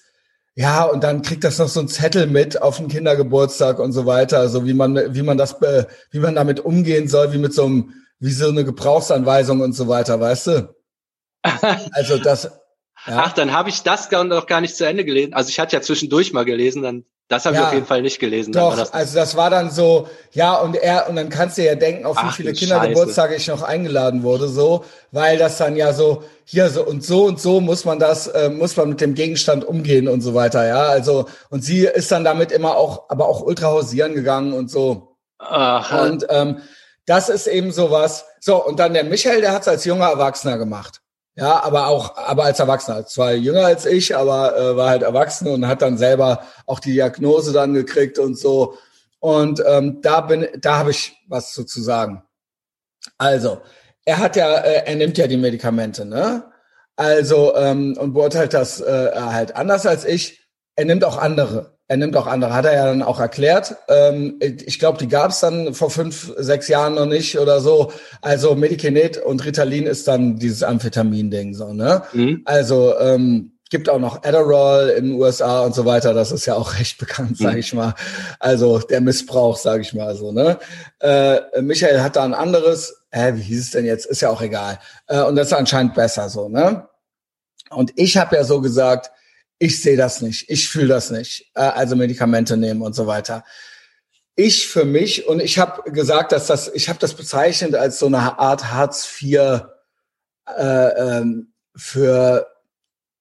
ja, 0.55 0.85
und 0.85 1.03
dann 1.03 1.23
kriegt 1.23 1.43
das 1.43 1.59
noch 1.59 1.69
so 1.69 1.81
ein 1.81 1.89
Zettel 1.89 2.29
mit 2.29 2.63
auf 2.63 2.77
den 2.79 2.87
Kindergeburtstag 2.89 3.81
und 3.81 3.93
so 3.93 4.07
weiter, 4.07 4.39
also 4.39 4.65
wie 4.65 4.73
man, 4.73 5.15
wie 5.15 5.23
man 5.23 5.37
das, 5.37 5.61
äh, 5.63 5.85
wie 6.13 6.21
man 6.21 6.37
damit 6.37 6.61
umgehen 6.61 7.09
soll, 7.09 7.33
wie 7.33 7.39
mit 7.39 7.53
so 7.53 7.67
einem, 7.67 7.93
wie 8.21 8.31
so 8.31 8.49
eine 8.49 8.65
Gebrauchsanweisung 8.65 9.61
und 9.61 9.73
so 9.73 9.89
weiter, 9.89 10.21
weißt 10.21 10.47
du? 10.47 10.75
Also 11.93 12.19
das. 12.19 12.51
Ja. 13.07 13.23
Ach, 13.27 13.33
dann 13.33 13.53
habe 13.53 13.69
ich 13.69 13.85
das 13.85 14.11
noch 14.11 14.47
gar 14.47 14.61
nicht 14.61 14.77
zu 14.77 14.85
Ende 14.85 15.05
gelesen. 15.05 15.33
Also 15.33 15.51
ich 15.51 15.61
hatte 15.61 15.77
ja 15.77 15.81
zwischendurch 15.81 16.33
mal 16.33 16.45
gelesen, 16.45 16.83
dann 16.83 17.05
das 17.29 17.45
habe 17.45 17.57
ja, 17.57 17.61
ich 17.61 17.67
auf 17.67 17.75
jeden 17.75 17.87
Fall 17.87 18.01
nicht 18.01 18.19
gelesen. 18.19 18.53
Doch, 18.53 18.75
das 18.75 18.93
also 18.93 19.15
das 19.15 19.37
war 19.37 19.51
dann 19.51 19.71
so, 19.71 20.09
ja, 20.33 20.55
und 20.55 20.75
er, 20.77 21.11
und 21.11 21.17
dann 21.17 21.29
kannst 21.29 21.59
du 21.59 21.65
ja 21.65 21.75
denken, 21.75 22.07
auf 22.07 22.17
wie 22.23 22.33
viele 22.33 22.55
Kindergeburtstage 22.55 23.35
ich 23.35 23.47
noch 23.49 23.63
eingeladen 23.63 24.23
wurde, 24.23 24.49
so, 24.49 24.87
weil 25.13 25.37
das 25.37 25.59
dann 25.59 25.77
ja 25.77 25.93
so, 25.93 26.25
hier 26.47 26.71
so 26.71 26.87
und 26.87 27.05
so 27.05 27.27
und 27.27 27.39
so 27.39 27.61
muss 27.61 27.85
man 27.85 27.99
das, 27.99 28.29
äh, 28.29 28.49
muss 28.49 28.77
man 28.77 28.89
mit 28.89 29.03
dem 29.03 29.15
Gegenstand 29.15 29.65
umgehen 29.65 30.09
und 30.09 30.23
so 30.23 30.33
weiter, 30.35 30.67
ja. 30.67 30.85
Also, 30.85 31.27
und 31.51 31.63
sie 31.63 31.85
ist 31.85 32.11
dann 32.11 32.25
damit 32.25 32.51
immer 32.51 32.77
auch, 32.79 33.11
aber 33.11 33.29
auch 33.29 33.43
ultra 33.43 33.67
hausieren 33.67 34.15
gegangen 34.15 34.55
und 34.55 34.71
so. 34.71 35.17
Aha. 35.39 36.07
Und 36.07 36.27
ähm, 36.31 36.63
das 37.05 37.29
ist 37.29 37.47
eben 37.47 37.73
sowas. 37.73 38.25
So, 38.41 38.65
und 38.65 38.79
dann 38.79 38.95
der 38.95 39.05
Michael, 39.05 39.43
der 39.43 39.53
hat 39.53 39.63
es 39.63 39.69
als 39.69 39.85
junger 39.85 40.09
Erwachsener 40.09 40.57
gemacht. 40.57 41.03
Ja, 41.39 41.63
aber 41.63 41.87
auch, 41.87 42.17
aber 42.17 42.45
als 42.45 42.59
Erwachsener. 42.59 43.07
Zwar 43.07 43.33
jünger 43.33 43.65
als 43.65 43.87
ich, 43.87 44.17
aber 44.17 44.57
äh, 44.59 44.77
war 44.77 44.91
halt 44.91 45.03
erwachsen 45.03 45.47
und 45.47 45.69
hat 45.69 45.83
dann 45.83 45.97
selber 45.97 46.43
auch 46.67 46.81
die 46.81 46.95
Diagnose 46.95 47.53
dann 47.53 47.75
gekriegt 47.75 48.19
und 48.19 48.37
so. 48.37 48.77
Und 49.21 49.63
ähm, 49.65 50.03
da 50.03 50.21
bin, 50.23 50.49
da 50.59 50.79
habe 50.79 50.91
ich 50.91 51.17
was 51.29 51.53
zu, 51.53 51.65
zu 51.65 51.81
sagen. 51.81 52.25
Also, 53.19 53.61
er 54.05 54.19
hat 54.19 54.35
ja, 54.35 54.53
äh, 54.59 54.87
er 54.87 54.97
nimmt 54.97 55.17
ja 55.17 55.29
die 55.29 55.37
Medikamente, 55.37 56.05
ne? 56.05 56.43
Also 56.97 57.55
ähm, 57.55 57.97
und 57.97 58.15
beurteilt 58.15 58.53
das 58.53 58.81
äh, 58.81 59.13
halt 59.15 59.55
anders 59.55 59.87
als 59.87 60.05
ich. 60.05 60.45
Er 60.75 60.87
nimmt 60.87 61.05
auch 61.05 61.19
andere 61.19 61.78
er 61.89 61.97
nimmt 61.97 62.17
auch 62.17 62.27
andere, 62.27 62.55
hat 62.55 62.67
er 62.67 62.75
ja 62.75 62.87
dann 62.87 63.03
auch 63.03 63.19
erklärt. 63.19 63.77
Ähm, 63.89 64.39
ich 64.41 64.79
glaube, 64.79 64.99
die 64.99 65.09
gab 65.09 65.31
es 65.31 65.41
dann 65.41 65.73
vor 65.73 65.91
fünf, 65.91 66.33
sechs 66.37 66.69
Jahren 66.69 66.95
noch 66.95 67.07
nicht 67.07 67.39
oder 67.39 67.61
so. 67.61 67.93
Also 68.21 68.55
Medikinet 68.55 69.17
und 69.17 69.45
Ritalin 69.45 69.87
ist 69.87 70.07
dann 70.07 70.37
dieses 70.37 70.63
Amphetamin-Ding 70.63 71.55
so, 71.55 71.73
ne? 71.73 72.03
Mhm. 72.13 72.43
Also 72.45 72.97
ähm, 72.99 73.53
gibt 73.71 73.89
auch 73.89 73.99
noch 73.99 74.23
Adderall 74.23 74.91
in 74.91 75.07
den 75.07 75.21
USA 75.21 75.63
und 75.63 75.75
so 75.75 75.87
weiter. 75.87 76.13
Das 76.13 76.31
ist 76.31 76.45
ja 76.45 76.55
auch 76.55 76.75
recht 76.79 76.99
bekannt, 76.99 77.39
sage 77.39 77.55
mhm. 77.55 77.61
ich 77.61 77.73
mal. 77.73 77.95
Also 78.39 78.81
der 78.81 79.01
Missbrauch, 79.01 79.57
sage 79.57 79.81
ich 79.81 79.95
mal 79.95 80.15
so. 80.15 80.31
Ne? 80.31 80.59
Äh, 81.01 81.63
Michael 81.63 82.03
hat 82.03 82.17
da 82.17 82.25
ein 82.25 82.35
anderes. 82.35 83.03
Hä, 83.11 83.33
wie 83.37 83.43
hieß 83.43 83.61
es 83.61 83.71
denn 83.71 83.87
jetzt? 83.87 84.05
Ist 84.05 84.21
ja 84.21 84.29
auch 84.29 84.43
egal. 84.43 84.79
Äh, 85.07 85.23
und 85.23 85.37
das 85.37 85.49
ist 85.49 85.53
anscheinend 85.55 85.95
besser 85.95 86.29
so. 86.29 86.51
Ne? 86.51 86.87
Und 87.71 87.93
ich 87.97 88.19
habe 88.19 88.37
ja 88.37 88.45
so 88.45 88.61
gesagt, 88.61 89.11
ich 89.59 89.83
sehe 89.83 89.97
das 89.97 90.23
nicht, 90.23 90.49
ich 90.49 90.69
fühle 90.69 90.89
das 90.89 91.11
nicht, 91.11 91.51
äh, 91.55 91.61
also 91.61 91.97
Medikamente 91.97 92.57
nehmen 92.57 92.83
und 92.83 92.95
so 92.95 93.07
weiter. 93.07 93.45
Ich 94.37 94.69
für 94.69 94.85
mich 94.85 95.27
und 95.27 95.41
ich 95.41 95.59
habe 95.59 95.91
gesagt, 95.91 96.33
dass 96.33 96.47
das, 96.47 96.69
ich 96.73 96.89
habe 96.89 96.99
das 97.01 97.15
bezeichnet 97.15 97.75
als 97.75 97.99
so 97.99 98.07
eine 98.07 98.39
Art 98.39 98.73
Hartz 98.73 99.09
IV 99.21 99.63
äh, 100.47 100.63
ähm, 100.63 101.53
für 101.75 102.47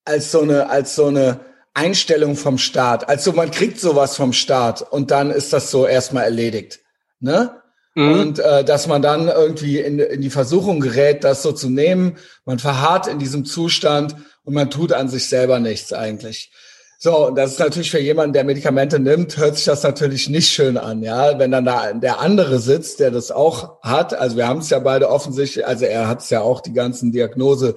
als 0.06 0.31
so 0.31 0.42
eine 0.42 0.69
als 0.69 0.95
so 0.95 1.07
eine 1.07 1.39
Einstellung 1.74 2.36
vom 2.36 2.57
Staat. 2.57 3.09
Also 3.09 3.33
man 3.33 3.52
kriegt 3.52 3.80
sowas 3.80 4.16
vom 4.16 4.33
Staat 4.33 4.81
und 4.81 5.12
dann 5.12 5.31
ist 5.31 5.54
das 5.54 5.71
so 5.71 5.88
erstmal 5.88 6.23
erledigt, 6.23 6.80
ne? 7.19 7.62
Mhm. 7.97 8.19
Und 8.19 8.39
äh, 8.39 8.63
dass 8.63 8.85
man 8.85 9.01
dann 9.01 9.27
irgendwie 9.27 9.80
in, 9.80 9.97
in 9.97 10.21
die 10.21 10.30
Versuchung 10.30 10.80
gerät, 10.80 11.23
das 11.23 11.42
so 11.42 11.51
zu 11.51 11.68
nehmen. 11.68 12.18
Man 12.45 12.59
verharrt 12.59 13.07
in 13.07 13.18
diesem 13.18 13.44
Zustand 13.44 14.16
und 14.44 14.54
man 14.54 14.69
tut 14.69 14.94
an 14.94 15.09
sich 15.09 15.27
selber 15.27 15.59
nichts 15.59 15.94
eigentlich. 15.94 16.51
So, 16.99 17.27
und 17.27 17.35
das 17.35 17.54
ist 17.54 17.59
natürlich 17.59 17.89
für 17.89 17.99
jemanden, 17.99 18.33
der 18.33 18.44
Medikamente 18.44 18.99
nimmt, 18.99 19.37
hört 19.37 19.56
sich 19.56 19.66
das 19.66 19.81
natürlich 19.81 20.30
nicht 20.30 20.49
schön 20.51 20.77
an, 20.77 21.01
ja. 21.01 21.39
Wenn 21.39 21.51
dann 21.51 21.66
da 21.66 21.92
der 21.94 22.19
andere 22.19 22.59
sitzt, 22.59 22.99
der 22.99 23.09
das 23.09 23.31
auch 23.31 23.81
hat, 23.81 24.13
also 24.13 24.37
wir 24.37 24.47
haben 24.47 24.59
es 24.59 24.69
ja 24.69 24.77
beide 24.77 25.09
offensichtlich, 25.09 25.66
also 25.66 25.85
er 25.85 26.07
hat 26.07 26.21
es 26.21 26.30
ja 26.30 26.42
auch 26.42 26.61
die 26.61 26.73
ganzen 26.73 27.11
Diagnose 27.11 27.75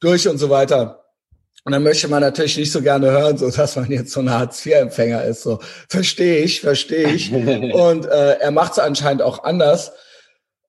durch 0.00 0.26
und 0.26 0.38
so 0.38 0.50
weiter. 0.50 1.04
Und 1.64 1.72
dann 1.72 1.82
möchte 1.82 2.08
man 2.08 2.22
natürlich 2.22 2.56
nicht 2.56 2.72
so 2.72 2.80
gerne 2.80 3.10
hören, 3.10 3.36
so 3.36 3.50
dass 3.50 3.76
man 3.76 3.90
jetzt 3.90 4.12
so 4.12 4.20
ein 4.20 4.30
Hartz-IV-Empfänger 4.30 5.24
ist. 5.24 5.42
So 5.42 5.60
verstehe 5.88 6.38
ich, 6.38 6.60
verstehe 6.60 7.08
ich. 7.08 7.32
und 7.32 8.06
äh, 8.06 8.38
er 8.38 8.50
macht 8.50 8.72
es 8.72 8.78
anscheinend 8.78 9.22
auch 9.22 9.44
anders. 9.44 9.92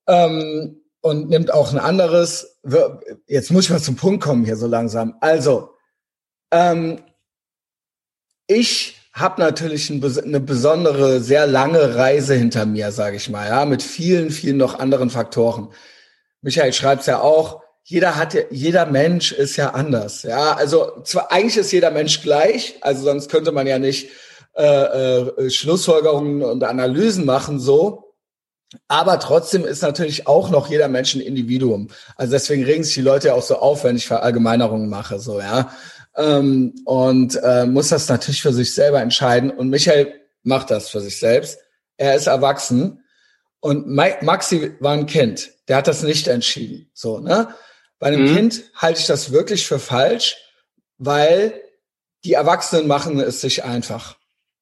Ähm, 0.06 0.82
und 1.00 1.28
nimmt 1.28 1.52
auch 1.52 1.72
ein 1.72 1.78
anderes. 1.78 2.60
Jetzt 3.26 3.50
muss 3.50 3.64
ich 3.64 3.70
mal 3.70 3.80
zum 3.80 3.96
Punkt 3.96 4.22
kommen 4.22 4.44
hier 4.44 4.56
so 4.56 4.66
langsam. 4.66 5.16
Also, 5.20 5.74
ähm, 6.52 7.02
ich 8.46 8.96
habe 9.12 9.40
natürlich 9.40 9.90
ein, 9.90 10.02
eine 10.02 10.40
besondere, 10.40 11.20
sehr 11.20 11.46
lange 11.46 11.96
Reise 11.96 12.34
hinter 12.34 12.66
mir, 12.66 12.92
sage 12.92 13.16
ich 13.16 13.28
mal, 13.28 13.48
ja, 13.48 13.64
mit 13.64 13.82
vielen, 13.82 14.30
vielen 14.30 14.56
noch 14.56 14.78
anderen 14.78 15.10
Faktoren. 15.10 15.68
Michael 16.40 16.72
schreibt 16.72 17.06
ja 17.06 17.20
auch, 17.20 17.62
jeder 17.84 18.16
hat 18.16 18.34
ja, 18.34 18.42
jeder 18.50 18.86
Mensch 18.86 19.32
ist 19.32 19.56
ja 19.56 19.70
anders, 19.70 20.22
ja. 20.22 20.54
Also 20.54 21.02
zwar 21.04 21.32
eigentlich 21.32 21.56
ist 21.56 21.72
jeder 21.72 21.90
Mensch 21.90 22.22
gleich, 22.22 22.76
also 22.80 23.04
sonst 23.04 23.30
könnte 23.30 23.52
man 23.52 23.66
ja 23.66 23.78
nicht 23.78 24.10
äh, 24.54 24.64
äh, 24.64 25.50
Schlussfolgerungen 25.50 26.42
und 26.42 26.62
Analysen 26.64 27.24
machen 27.24 27.58
so. 27.58 28.14
Aber 28.88 29.18
trotzdem 29.18 29.64
ist 29.64 29.82
natürlich 29.82 30.26
auch 30.26 30.48
noch 30.48 30.70
jeder 30.70 30.88
Mensch 30.88 31.14
ein 31.14 31.20
Individuum. 31.20 31.88
Also 32.16 32.32
deswegen 32.32 32.64
regen 32.64 32.84
sich 32.84 32.94
die 32.94 33.02
Leute 33.02 33.28
ja 33.28 33.34
auch 33.34 33.42
so 33.42 33.56
auf, 33.56 33.84
wenn 33.84 33.96
ich 33.96 34.06
Verallgemeinerungen 34.06 34.88
mache, 34.88 35.18
so, 35.18 35.40
ja. 35.40 35.70
Ähm, 36.16 36.74
und 36.84 37.38
äh, 37.42 37.66
muss 37.66 37.88
das 37.88 38.08
natürlich 38.08 38.42
für 38.42 38.52
sich 38.52 38.74
selber 38.74 39.00
entscheiden. 39.00 39.50
Und 39.50 39.70
Michael 39.70 40.12
macht 40.42 40.70
das 40.70 40.90
für 40.90 41.00
sich 41.00 41.18
selbst. 41.18 41.58
Er 41.96 42.14
ist 42.14 42.26
erwachsen. 42.26 43.02
Und 43.60 43.86
Maxi 43.86 44.72
war 44.80 44.92
ein 44.92 45.06
Kind. 45.06 45.52
Der 45.68 45.76
hat 45.76 45.86
das 45.86 46.02
nicht 46.02 46.28
entschieden. 46.28 46.90
So, 46.94 47.20
ne? 47.20 47.48
Bei 48.02 48.08
einem 48.08 48.22
mhm. 48.22 48.34
Kind 48.34 48.64
halte 48.74 48.98
ich 48.98 49.06
das 49.06 49.30
wirklich 49.30 49.64
für 49.64 49.78
falsch, 49.78 50.36
weil 50.98 51.54
die 52.24 52.32
Erwachsenen 52.32 52.88
machen 52.88 53.20
es 53.20 53.40
sich 53.40 53.62
einfach. 53.62 54.16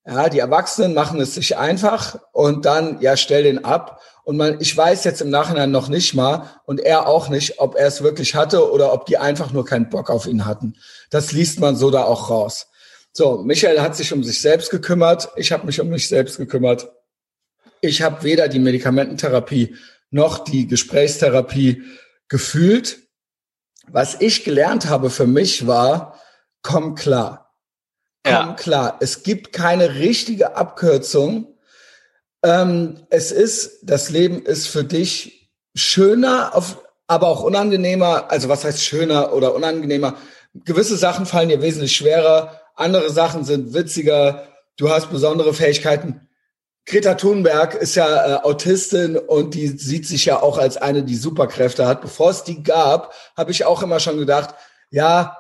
Ja, 0.06 0.28
die 0.28 0.40
Erwachsenen 0.40 0.92
machen 0.92 1.18
es 1.22 1.36
sich 1.36 1.56
einfach 1.56 2.18
und 2.32 2.66
dann, 2.66 3.00
ja, 3.00 3.16
stell 3.16 3.44
den 3.44 3.64
ab. 3.64 4.02
Und 4.24 4.36
man, 4.36 4.60
ich 4.60 4.76
weiß 4.76 5.04
jetzt 5.04 5.22
im 5.22 5.30
Nachhinein 5.30 5.70
noch 5.70 5.88
nicht 5.88 6.12
mal 6.12 6.50
und 6.66 6.80
er 6.80 7.06
auch 7.06 7.30
nicht, 7.30 7.60
ob 7.60 7.76
er 7.76 7.86
es 7.86 8.02
wirklich 8.02 8.34
hatte 8.34 8.70
oder 8.70 8.92
ob 8.92 9.06
die 9.06 9.16
einfach 9.16 9.52
nur 9.52 9.64
keinen 9.64 9.88
Bock 9.88 10.10
auf 10.10 10.26
ihn 10.26 10.44
hatten. 10.44 10.76
Das 11.08 11.32
liest 11.32 11.60
man 11.60 11.76
so 11.76 11.90
da 11.90 12.04
auch 12.04 12.28
raus. 12.28 12.66
So, 13.14 13.38
Michael 13.38 13.80
hat 13.80 13.96
sich 13.96 14.12
um 14.12 14.22
sich 14.22 14.42
selbst 14.42 14.70
gekümmert. 14.70 15.30
Ich 15.36 15.50
habe 15.50 15.64
mich 15.64 15.80
um 15.80 15.88
mich 15.88 16.10
selbst 16.10 16.36
gekümmert. 16.36 16.92
Ich 17.80 18.02
habe 18.02 18.22
weder 18.22 18.48
die 18.48 18.58
Medikamententherapie 18.58 19.76
noch 20.10 20.44
die 20.44 20.66
Gesprächstherapie 20.66 21.84
gefühlt. 22.28 22.98
Was 23.92 24.20
ich 24.20 24.44
gelernt 24.44 24.88
habe 24.88 25.10
für 25.10 25.26
mich 25.26 25.66
war, 25.66 26.18
komm 26.62 26.94
klar 26.94 27.50
komm 28.24 28.32
ja. 28.32 28.52
klar. 28.54 28.96
Es 29.00 29.22
gibt 29.22 29.52
keine 29.52 29.96
richtige 29.96 30.56
Abkürzung. 30.56 31.58
Ähm, 32.42 33.06
es 33.10 33.32
ist, 33.32 33.80
das 33.82 34.10
Leben 34.10 34.42
ist 34.42 34.68
für 34.68 34.84
dich 34.84 35.52
schöner, 35.74 36.54
auf, 36.54 36.82
aber 37.06 37.28
auch 37.28 37.42
unangenehmer. 37.42 38.30
Also 38.30 38.48
was 38.48 38.64
heißt 38.64 38.82
schöner 38.82 39.32
oder 39.32 39.54
unangenehmer? 39.54 40.16
Gewisse 40.54 40.96
Sachen 40.96 41.26
fallen 41.26 41.48
dir 41.48 41.62
wesentlich 41.62 41.96
schwerer. 41.96 42.60
Andere 42.74 43.10
Sachen 43.10 43.44
sind 43.44 43.74
witziger. 43.74 44.46
Du 44.76 44.90
hast 44.90 45.10
besondere 45.10 45.52
Fähigkeiten. 45.54 46.28
Greta 46.90 47.14
Thunberg 47.14 47.76
ist 47.76 47.94
ja 47.94 48.38
äh, 48.38 48.42
Autistin 48.42 49.16
und 49.16 49.54
die 49.54 49.68
sieht 49.68 50.08
sich 50.08 50.24
ja 50.24 50.42
auch 50.42 50.58
als 50.58 50.76
eine, 50.76 51.04
die 51.04 51.14
Superkräfte 51.14 51.86
hat. 51.86 52.00
Bevor 52.00 52.30
es 52.30 52.42
die 52.42 52.64
gab, 52.64 53.14
habe 53.36 53.52
ich 53.52 53.64
auch 53.64 53.84
immer 53.84 54.00
schon 54.00 54.18
gedacht, 54.18 54.56
ja, 54.90 55.38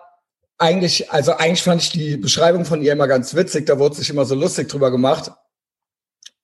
eigentlich, 0.58 1.10
also 1.10 1.32
eigentlich 1.32 1.64
fand 1.64 1.82
ich 1.82 1.90
die 1.90 2.16
Beschreibung 2.16 2.64
von 2.64 2.82
ihr 2.82 2.92
immer 2.92 3.08
ganz 3.08 3.34
witzig, 3.34 3.66
da 3.66 3.80
wurde 3.80 3.96
sich 3.96 4.10
immer 4.10 4.26
so 4.26 4.36
lustig 4.36 4.68
drüber 4.68 4.92
gemacht. 4.92 5.32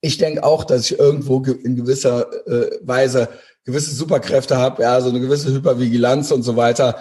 Ich 0.00 0.18
denke 0.18 0.42
auch, 0.42 0.64
dass 0.64 0.90
ich 0.90 0.98
irgendwo 0.98 1.40
in 1.44 1.76
gewisser 1.76 2.26
äh, 2.48 2.76
Weise 2.82 3.28
gewisse 3.64 3.94
Superkräfte 3.94 4.56
habe, 4.56 4.82
ja, 4.82 5.00
so 5.00 5.10
eine 5.10 5.20
gewisse 5.20 5.52
Hypervigilanz 5.52 6.32
und 6.32 6.42
so 6.42 6.56
weiter, 6.56 7.00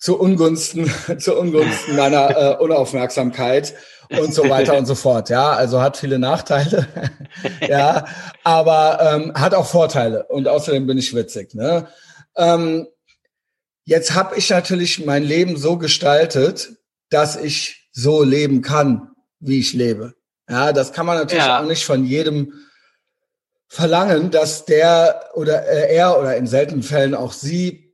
zu 0.00 0.18
Ungunsten, 0.18 0.90
zu 1.20 1.38
Ungunsten 1.38 1.94
meiner 1.94 2.30
äh, 2.36 2.56
Unaufmerksamkeit 2.56 3.74
und 4.10 4.34
so 4.34 4.48
weiter 4.48 4.76
und 4.76 4.86
so 4.86 4.94
fort. 4.94 5.28
Ja, 5.30 5.52
also 5.52 5.80
hat 5.80 5.96
viele 5.96 6.18
Nachteile, 6.18 6.86
ja, 7.68 8.06
aber 8.44 8.98
ähm, 9.00 9.34
hat 9.34 9.54
auch 9.54 9.66
Vorteile 9.66 10.24
und 10.24 10.48
außerdem 10.48 10.86
bin 10.86 10.98
ich 10.98 11.14
witzig. 11.14 11.54
Ne? 11.54 11.86
Ähm, 12.36 12.86
Jetzt 13.88 14.14
habe 14.14 14.36
ich 14.36 14.50
natürlich 14.50 15.06
mein 15.06 15.22
Leben 15.22 15.56
so 15.56 15.78
gestaltet, 15.78 16.72
dass 17.08 17.36
ich 17.36 17.88
so 17.90 18.22
leben 18.22 18.60
kann, 18.60 19.12
wie 19.40 19.60
ich 19.60 19.72
lebe. 19.72 20.12
Ja, 20.46 20.74
das 20.74 20.92
kann 20.92 21.06
man 21.06 21.16
natürlich 21.16 21.46
ja. 21.46 21.58
auch 21.58 21.64
nicht 21.64 21.86
von 21.86 22.04
jedem 22.04 22.52
verlangen, 23.66 24.30
dass 24.30 24.66
der 24.66 25.30
oder 25.32 25.66
äh, 25.66 25.96
er 25.96 26.20
oder 26.20 26.36
in 26.36 26.46
seltenen 26.46 26.82
Fällen 26.82 27.14
auch 27.14 27.32
sie 27.32 27.87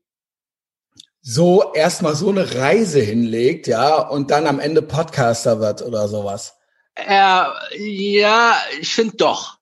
so 1.27 1.73
erstmal 1.73 2.15
so 2.15 2.29
eine 2.29 2.55
Reise 2.55 3.01
hinlegt, 3.01 3.67
ja, 3.67 3.97
und 3.97 4.31
dann 4.31 4.47
am 4.47 4.61
Ende 4.61 4.83
Podcaster 4.83 5.59
wird 5.59 5.81
oder 5.81 6.07
sowas. 6.07 6.59
Ja, 6.99 7.55
ja, 7.77 8.55
ich 8.79 8.95
finde 8.95 9.17
doch. 9.17 9.59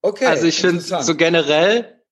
Okay. 0.00 0.26
Also 0.26 0.46
ich 0.46 0.60
finde 0.60 0.80
so 0.80 1.14
generell 1.14 2.02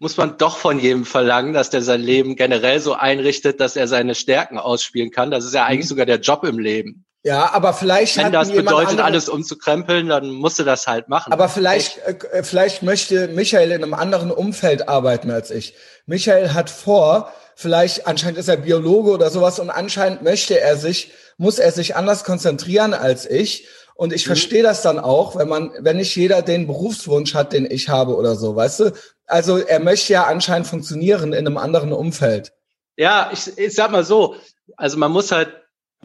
muss 0.00 0.16
man 0.16 0.36
doch 0.36 0.58
von 0.58 0.80
jedem 0.80 1.06
verlangen, 1.06 1.54
dass 1.54 1.70
der 1.70 1.80
sein 1.80 2.02
Leben 2.02 2.34
generell 2.34 2.80
so 2.80 2.94
einrichtet, 2.94 3.60
dass 3.60 3.76
er 3.76 3.86
seine 3.86 4.14
Stärken 4.14 4.58
ausspielen 4.58 5.10
kann. 5.10 5.30
Das 5.30 5.44
ist 5.44 5.54
ja 5.54 5.64
eigentlich 5.64 5.86
mhm. 5.86 5.90
sogar 5.90 6.04
der 6.04 6.18
Job 6.18 6.44
im 6.44 6.58
Leben. 6.58 7.06
Ja, 7.22 7.52
aber 7.54 7.72
vielleicht 7.72 8.18
wenn 8.18 8.32
das 8.32 8.50
bedeutet, 8.50 8.90
andere, 8.90 9.04
alles 9.04 9.30
umzukrempeln, 9.30 10.08
dann 10.08 10.30
musst 10.30 10.58
du 10.58 10.64
das 10.64 10.86
halt 10.86 11.08
machen. 11.08 11.32
Aber 11.32 11.48
vielleicht, 11.48 11.98
äh, 11.98 12.42
vielleicht 12.42 12.82
möchte 12.82 13.28
Michael 13.28 13.70
in 13.70 13.82
einem 13.82 13.94
anderen 13.94 14.30
Umfeld 14.30 14.90
arbeiten 14.90 15.30
als 15.30 15.50
ich. 15.50 15.74
Michael 16.04 16.52
hat 16.52 16.68
vor, 16.68 17.32
vielleicht 17.56 18.06
anscheinend 18.06 18.38
ist 18.38 18.48
er 18.48 18.56
Biologe 18.56 19.10
oder 19.10 19.30
sowas 19.30 19.58
und 19.58 19.70
anscheinend 19.70 20.22
möchte 20.22 20.60
er 20.60 20.76
sich, 20.76 21.12
muss 21.36 21.58
er 21.58 21.72
sich 21.72 21.96
anders 21.96 22.24
konzentrieren 22.24 22.94
als 22.94 23.28
ich. 23.28 23.66
Und 23.96 24.12
ich 24.12 24.24
mhm. 24.24 24.28
verstehe 24.28 24.62
das 24.62 24.82
dann 24.82 24.98
auch, 24.98 25.36
wenn 25.36 25.48
man, 25.48 25.70
wenn 25.78 25.98
nicht 25.98 26.16
jeder 26.16 26.42
den 26.42 26.66
Berufswunsch 26.66 27.34
hat, 27.34 27.52
den 27.52 27.70
ich 27.70 27.88
habe 27.88 28.16
oder 28.16 28.34
so, 28.34 28.56
weißt 28.56 28.80
du? 28.80 28.92
also 29.26 29.58
er 29.58 29.80
möchte 29.80 30.12
ja 30.12 30.24
anscheinend 30.24 30.66
funktionieren 30.66 31.32
in 31.32 31.46
einem 31.46 31.56
anderen 31.56 31.92
Umfeld. 31.92 32.52
Ja, 32.96 33.30
ich, 33.32 33.58
ich 33.58 33.74
sag 33.74 33.90
mal 33.90 34.04
so, 34.04 34.36
also 34.76 34.98
man 34.98 35.12
muss 35.12 35.32
halt 35.32 35.50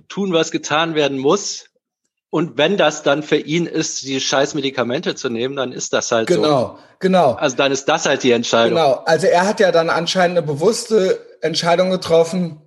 tun, 0.07 0.33
was 0.33 0.51
getan 0.51 0.95
werden 0.95 1.17
muss. 1.17 1.65
Und 2.31 2.57
wenn 2.57 2.77
das 2.77 3.01
dann 3.01 3.23
für 3.23 3.37
ihn 3.37 3.65
ist, 3.65 4.03
die 4.03 4.19
scheiß 4.19 4.53
Medikamente 4.53 5.15
zu 5.15 5.29
nehmen, 5.29 5.55
dann 5.55 5.71
ist 5.71 5.93
das 5.93 6.11
halt 6.11 6.27
genau, 6.27 6.43
so. 6.43 6.49
Genau, 6.49 6.79
genau. 6.99 7.33
Also 7.33 7.55
dann 7.55 7.71
ist 7.71 7.85
das 7.85 8.05
halt 8.05 8.21
die 8.21 8.31
Entscheidung. 8.31 8.77
Genau, 8.77 9.01
also 9.05 9.25
er 9.25 9.47
hat 9.47 9.59
ja 9.59 9.71
dann 9.71 9.89
anscheinend 9.89 10.37
eine 10.37 10.45
bewusste 10.45 11.19
Entscheidung 11.41 11.89
getroffen, 11.89 12.61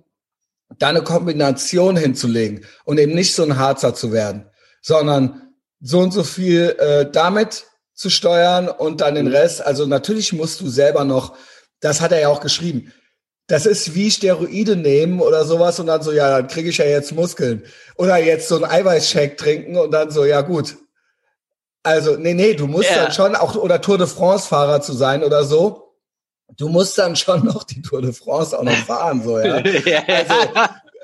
da 0.79 0.89
eine 0.89 1.03
Kombination 1.03 1.97
hinzulegen 1.97 2.65
und 2.85 2.97
eben 2.97 3.13
nicht 3.13 3.35
so 3.35 3.43
ein 3.43 3.57
Harzer 3.57 3.93
zu 3.93 4.11
werden, 4.11 4.49
sondern 4.81 5.53
so 5.79 5.99
und 5.99 6.11
so 6.11 6.23
viel 6.23 6.75
äh, 6.79 7.11
damit 7.11 7.65
zu 7.93 8.09
steuern 8.09 8.69
und 8.69 9.01
dann 9.01 9.15
den. 9.15 9.27
Rest. 9.27 9.65
Also 9.65 9.85
natürlich 9.85 10.33
musst 10.33 10.61
du 10.61 10.69
selber 10.69 11.03
noch, 11.03 11.35
das 11.79 12.01
hat 12.01 12.11
er 12.11 12.19
ja 12.19 12.29
auch 12.29 12.41
geschrieben. 12.41 12.91
Das 13.47 13.65
ist 13.65 13.93
wie 13.93 14.09
Steroide 14.09 14.75
nehmen 14.75 15.19
oder 15.19 15.45
sowas 15.45 15.79
und 15.79 15.87
dann 15.87 16.01
so, 16.01 16.11
ja, 16.11 16.29
dann 16.37 16.47
kriege 16.47 16.69
ich 16.69 16.77
ja 16.77 16.85
jetzt 16.85 17.11
Muskeln. 17.11 17.63
Oder 17.97 18.17
jetzt 18.17 18.47
so 18.47 18.55
einen 18.55 18.65
Eiweißshake 18.65 19.35
trinken 19.35 19.77
und 19.77 19.91
dann 19.91 20.09
so, 20.09 20.25
ja 20.25 20.41
gut. 20.41 20.77
Also, 21.83 22.15
nee, 22.15 22.33
nee, 22.33 22.53
du 22.53 22.67
musst 22.67 22.89
yeah. 22.89 23.03
dann 23.03 23.11
schon 23.11 23.35
auch, 23.35 23.55
oder 23.55 23.81
Tour 23.81 23.97
de 23.97 24.07
France-Fahrer 24.07 24.81
zu 24.81 24.93
sein 24.93 25.23
oder 25.23 25.43
so. 25.43 25.92
Du 26.57 26.69
musst 26.69 26.97
dann 26.97 27.15
schon 27.15 27.45
noch 27.45 27.63
die 27.63 27.81
Tour 27.81 28.01
de 28.01 28.13
France 28.13 28.57
auch 28.57 28.63
noch 28.63 28.73
fahren, 28.73 29.23
so, 29.23 29.39
ja. 29.39 29.53
Also, 30.07 30.33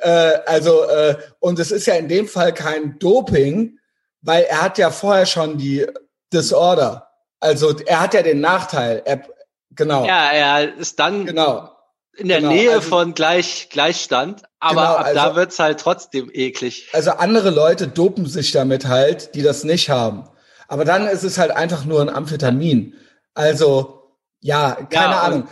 äh, 0.02 0.40
also 0.46 0.84
äh, 0.84 1.18
und 1.40 1.60
es 1.60 1.72
ist 1.72 1.88
ja 1.88 1.96
in 1.96 2.08
dem 2.08 2.28
Fall 2.28 2.54
kein 2.54 3.00
Doping, 3.00 3.80
weil 4.22 4.44
er 4.44 4.62
hat 4.62 4.78
ja 4.78 4.92
vorher 4.92 5.26
schon 5.26 5.58
die 5.58 5.86
Disorder. 6.34 7.10
Also 7.40 7.78
er 7.80 8.02
hat 8.02 8.14
ja 8.14 8.22
den 8.22 8.42
Nachteil. 8.42 9.02
Er, 9.06 9.24
genau. 9.72 10.06
Ja, 10.06 10.32
er 10.32 10.76
ist 10.78 11.00
dann 11.00 11.26
genau. 11.26 11.72
in 12.18 12.28
der 12.28 12.40
genau. 12.40 12.52
Nähe 12.52 12.74
also, 12.76 12.90
von 12.90 13.14
Gleich, 13.14 13.70
Gleichstand, 13.72 14.44
aber 14.60 14.82
genau, 14.82 14.96
ab 14.96 15.06
also, 15.06 15.16
da 15.16 15.36
wird's 15.36 15.60
halt 15.60 15.80
trotzdem 15.80 16.30
eklig. 16.34 16.90
Also 16.94 17.12
andere 17.12 17.50
Leute 17.50 17.88
dopen 17.88 18.26
sich 18.26 18.52
damit 18.52 18.88
halt, 18.88 19.36
die 19.36 19.42
das 19.42 19.64
nicht 19.64 19.90
haben. 19.90 20.30
Aber 20.68 20.86
dann 20.86 21.08
ist 21.08 21.24
es 21.24 21.38
halt 21.38 21.52
einfach 21.52 21.86
nur 21.86 22.02
ein 22.02 22.10
Amphetamin. 22.10 22.94
Also, 23.34 23.99
ja, 24.42 24.78
keine 24.90 25.14
ja, 25.14 25.22
Ahnung. 25.22 25.48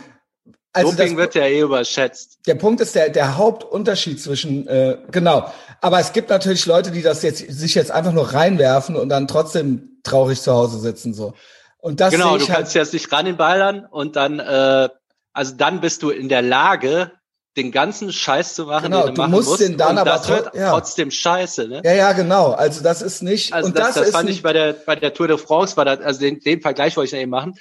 Also 0.72 0.92
Doping 0.92 1.16
das, 1.16 1.16
wird 1.16 1.34
ja 1.34 1.44
eh 1.44 1.60
überschätzt. 1.60 2.38
Der 2.46 2.54
Punkt 2.54 2.80
ist 2.80 2.94
der, 2.94 3.08
der 3.08 3.36
Hauptunterschied 3.36 4.20
zwischen, 4.20 4.66
äh, 4.68 4.98
genau. 5.10 5.50
Aber 5.80 5.98
es 5.98 6.12
gibt 6.12 6.30
natürlich 6.30 6.66
Leute, 6.66 6.90
die 6.90 7.02
das 7.02 7.22
jetzt, 7.22 7.38
sich 7.38 7.74
jetzt 7.74 7.90
einfach 7.90 8.12
nur 8.12 8.32
reinwerfen 8.32 8.96
und 8.96 9.08
dann 9.08 9.26
trotzdem 9.26 10.00
traurig 10.04 10.40
zu 10.40 10.52
Hause 10.52 10.78
sitzen 10.78 11.14
so. 11.14 11.34
Und 11.78 12.00
das 12.00 12.12
genau, 12.12 12.36
du 12.36 12.46
halt 12.46 12.48
kannst 12.48 12.74
jetzt 12.74 12.92
nicht 12.92 13.10
ran 13.12 13.24
den 13.24 13.36
Ballern 13.36 13.86
und 13.90 14.16
dann, 14.16 14.40
äh, 14.40 14.88
also 15.32 15.54
dann 15.56 15.80
bist 15.80 16.02
du 16.02 16.10
in 16.10 16.28
der 16.28 16.42
Lage, 16.42 17.12
den 17.56 17.72
ganzen 17.72 18.12
Scheiß 18.12 18.54
zu 18.54 18.66
machen, 18.66 18.84
genau, 18.84 19.06
den 19.06 19.14
du, 19.16 19.22
du 19.22 19.28
musst 19.28 19.48
musst. 19.48 19.60
den 19.60 19.76
dann 19.76 19.98
aber 19.98 20.10
das 20.10 20.28
wird 20.28 20.54
ja. 20.54 20.70
trotzdem 20.70 21.10
scheiße, 21.10 21.66
ne? 21.66 21.82
Ja, 21.84 21.92
ja, 21.92 22.12
genau. 22.12 22.52
Also 22.52 22.82
das 22.82 23.02
ist 23.02 23.22
nicht. 23.22 23.52
Also 23.52 23.68
und 23.68 23.78
das, 23.78 23.94
das, 23.94 24.04
das 24.04 24.10
fand 24.10 24.30
ich 24.30 24.42
bei 24.42 24.52
der 24.52 24.72
bei 24.72 24.94
der 24.94 25.12
Tour 25.12 25.26
de 25.26 25.38
France 25.38 25.76
war 25.76 25.84
das, 25.84 26.00
also 26.00 26.20
den, 26.20 26.38
den 26.38 26.60
Vergleich 26.60 26.96
wollte 26.96 27.16
ich 27.16 27.20
eben 27.20 27.30
machen. 27.30 27.54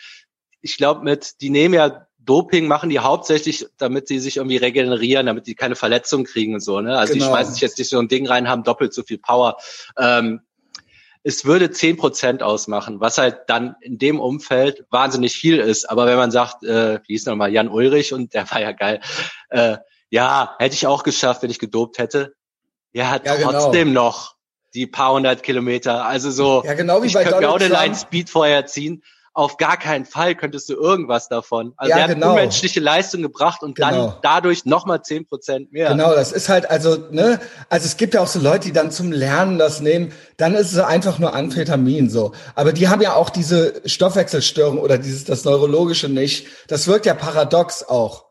Ich 0.62 0.78
glaube, 0.78 1.04
mit 1.04 1.42
die 1.42 1.50
nehmen 1.50 1.74
ja 1.74 2.08
Doping 2.28 2.68
machen 2.68 2.90
die 2.90 3.00
hauptsächlich, 3.00 3.66
damit 3.78 4.08
sie 4.08 4.20
sich 4.20 4.38
irgendwie 4.38 4.58
regenerieren, 4.58 5.28
damit 5.28 5.48
die 5.48 5.56
keine 5.56 5.76
Verletzungen 5.76 6.26
kriegen 6.26 6.56
und 6.56 6.60
so. 6.60 6.82
Ne? 6.82 6.98
Also 6.98 7.14
genau. 7.14 7.26
die 7.26 7.32
schmeißen 7.32 7.54
sich 7.54 7.62
jetzt 7.62 7.80
nicht 7.80 7.90
so 7.90 7.98
ein 8.00 8.10
Ding 8.10 8.28
rein, 8.28 8.50
haben 8.50 8.64
doppelt 8.64 8.94
so 8.94 9.02
viel 9.02 9.18
Power. 9.18 9.58
Ähm, 9.98 10.42
es 11.24 11.46
würde 11.46 11.72
zehn 11.72 11.96
Prozent 11.96 12.44
ausmachen, 12.44 13.00
was 13.00 13.18
halt 13.18 13.40
dann 13.48 13.76
in 13.82 13.98
dem 13.98 14.20
Umfeld 14.20 14.86
wahnsinnig 14.90 15.34
viel 15.34 15.58
ist. 15.58 15.90
Aber 15.90 16.06
wenn 16.06 16.18
man 16.18 16.32
sagt, 16.32 16.64
äh, 16.64 17.00
wie 17.08 17.14
hieß 17.14 17.26
nochmal, 17.26 17.52
Jan 17.52 17.70
Ulrich 17.70 18.14
und 18.14 18.34
der 18.34 18.50
war 18.52 18.62
ja 18.62 18.74
geil, 18.74 19.00
äh, 19.50 19.78
ja, 20.10 20.56
hätte 20.60 20.76
ich 20.76 20.86
auch 20.86 21.04
geschafft, 21.04 21.44
wenn 21.44 21.50
ich 21.50 21.60
gedopt 21.60 21.98
hätte. 21.98 22.34
Ja, 22.92 23.10
hat 23.10 23.26
ja, 23.26 23.36
genau. 23.36 23.52
trotzdem 23.52 23.90
genau. 23.90 24.04
noch 24.04 24.36
die 24.74 24.86
paar 24.86 25.14
hundert 25.14 25.44
Kilometer. 25.44 26.06
Also 26.06 26.30
so, 26.30 26.64
ja, 26.66 26.74
genau 26.74 27.02
wie 27.02 27.08
ich 27.08 27.14
bei 27.14 27.24
könnte 27.24 27.40
mir 27.40 27.50
auch 27.50 27.60
eine 27.60 27.70
Line 27.70 27.96
Speed 27.96 28.30
vorher 28.30 28.66
ziehen 28.66 29.02
auf 29.38 29.58
gar 29.58 29.78
keinen 29.78 30.06
Fall 30.06 30.34
könntest 30.34 30.68
du 30.68 30.74
irgendwas 30.74 31.30
davon. 31.30 31.74
Also 31.78 31.92
ja, 31.92 31.98
er 31.98 32.04
hat 32.06 32.16
genau. 32.16 32.32
unmenschliche 32.32 32.80
Leistung 32.80 33.22
gebracht 33.22 33.62
und 33.62 33.76
genau. 33.76 33.92
dann 33.92 34.14
dadurch 34.24 34.66
nochmal 34.66 35.04
zehn 35.04 35.28
Prozent 35.28 35.72
mehr. 35.72 35.90
Genau, 35.90 36.16
das 36.16 36.32
ist 36.32 36.50
halt, 36.50 36.68
also, 36.72 36.98
ne, 37.12 37.40
also 37.70 37.86
es 37.86 37.98
gibt 37.98 38.16
ja 38.16 38.22
auch 38.22 38.28
so 38.28 38.40
Leute, 38.40 38.66
die 38.66 38.74
dann 38.74 38.90
zum 38.90 39.12
Lernen 39.12 39.60
das 39.60 39.80
nehmen, 39.80 40.12
dann 40.38 40.56
ist 40.56 40.74
es 40.74 40.80
einfach 40.80 41.20
nur 41.20 41.36
Amphetamin 41.36 42.10
so. 42.10 42.32
Aber 42.56 42.74
die 42.74 42.90
haben 42.90 43.00
ja 43.00 43.14
auch 43.14 43.30
diese 43.30 43.80
Stoffwechselstörung 43.86 44.80
oder 44.80 44.98
dieses, 44.98 45.26
das 45.26 45.46
Neurologische 45.46 46.10
nicht. 46.10 46.48
Das 46.68 46.88
wirkt 46.88 47.06
ja 47.06 47.14
paradox 47.14 47.88
auch. 47.88 48.26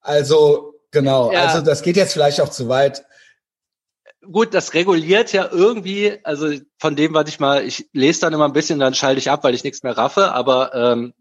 Also, 0.00 0.74
genau, 0.92 1.32
ja. 1.32 1.42
also 1.42 1.60
das 1.60 1.82
geht 1.82 1.96
jetzt 1.96 2.12
vielleicht 2.12 2.40
auch 2.40 2.50
zu 2.50 2.68
weit. 2.68 3.04
Gut, 4.30 4.54
das 4.54 4.74
reguliert 4.74 5.32
ja 5.32 5.48
irgendwie, 5.50 6.18
also 6.24 6.52
von 6.78 6.96
dem, 6.96 7.14
was 7.14 7.28
ich 7.28 7.40
mal, 7.40 7.64
ich 7.64 7.88
lese 7.92 8.20
dann 8.20 8.32
immer 8.32 8.44
ein 8.44 8.52
bisschen, 8.52 8.78
dann 8.78 8.94
schalte 8.94 9.18
ich 9.18 9.30
ab, 9.30 9.44
weil 9.44 9.54
ich 9.54 9.64
nichts 9.64 9.82
mehr 9.82 9.96
raffe, 9.96 10.32
aber 10.32 10.74
ähm, 10.74 11.14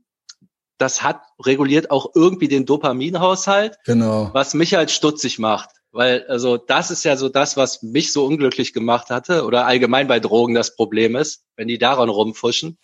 das 0.77 1.03
hat 1.03 1.21
reguliert 1.43 1.91
auch 1.91 2.11
irgendwie 2.15 2.47
den 2.47 2.65
Dopaminhaushalt, 2.65 3.77
genau. 3.85 4.31
was 4.33 4.53
mich 4.53 4.73
halt 4.73 4.91
stutzig 4.91 5.39
macht. 5.39 5.69
Weil, 5.93 6.25
also 6.27 6.55
das 6.55 6.89
ist 6.89 7.03
ja 7.03 7.17
so 7.17 7.27
das, 7.27 7.57
was 7.57 7.83
mich 7.83 8.13
so 8.13 8.25
unglücklich 8.25 8.71
gemacht 8.71 9.09
hatte 9.09 9.43
oder 9.45 9.65
allgemein 9.65 10.07
bei 10.07 10.21
Drogen 10.21 10.53
das 10.53 10.75
Problem 10.75 11.17
ist, 11.17 11.43
wenn 11.57 11.67
die 11.67 11.77
daran 11.77 12.07
rumfuschen. 12.07 12.77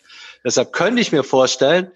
Deshalb 0.44 0.72
könnte 0.72 1.00
ich 1.00 1.10
mir 1.10 1.24
vorstellen, 1.24 1.90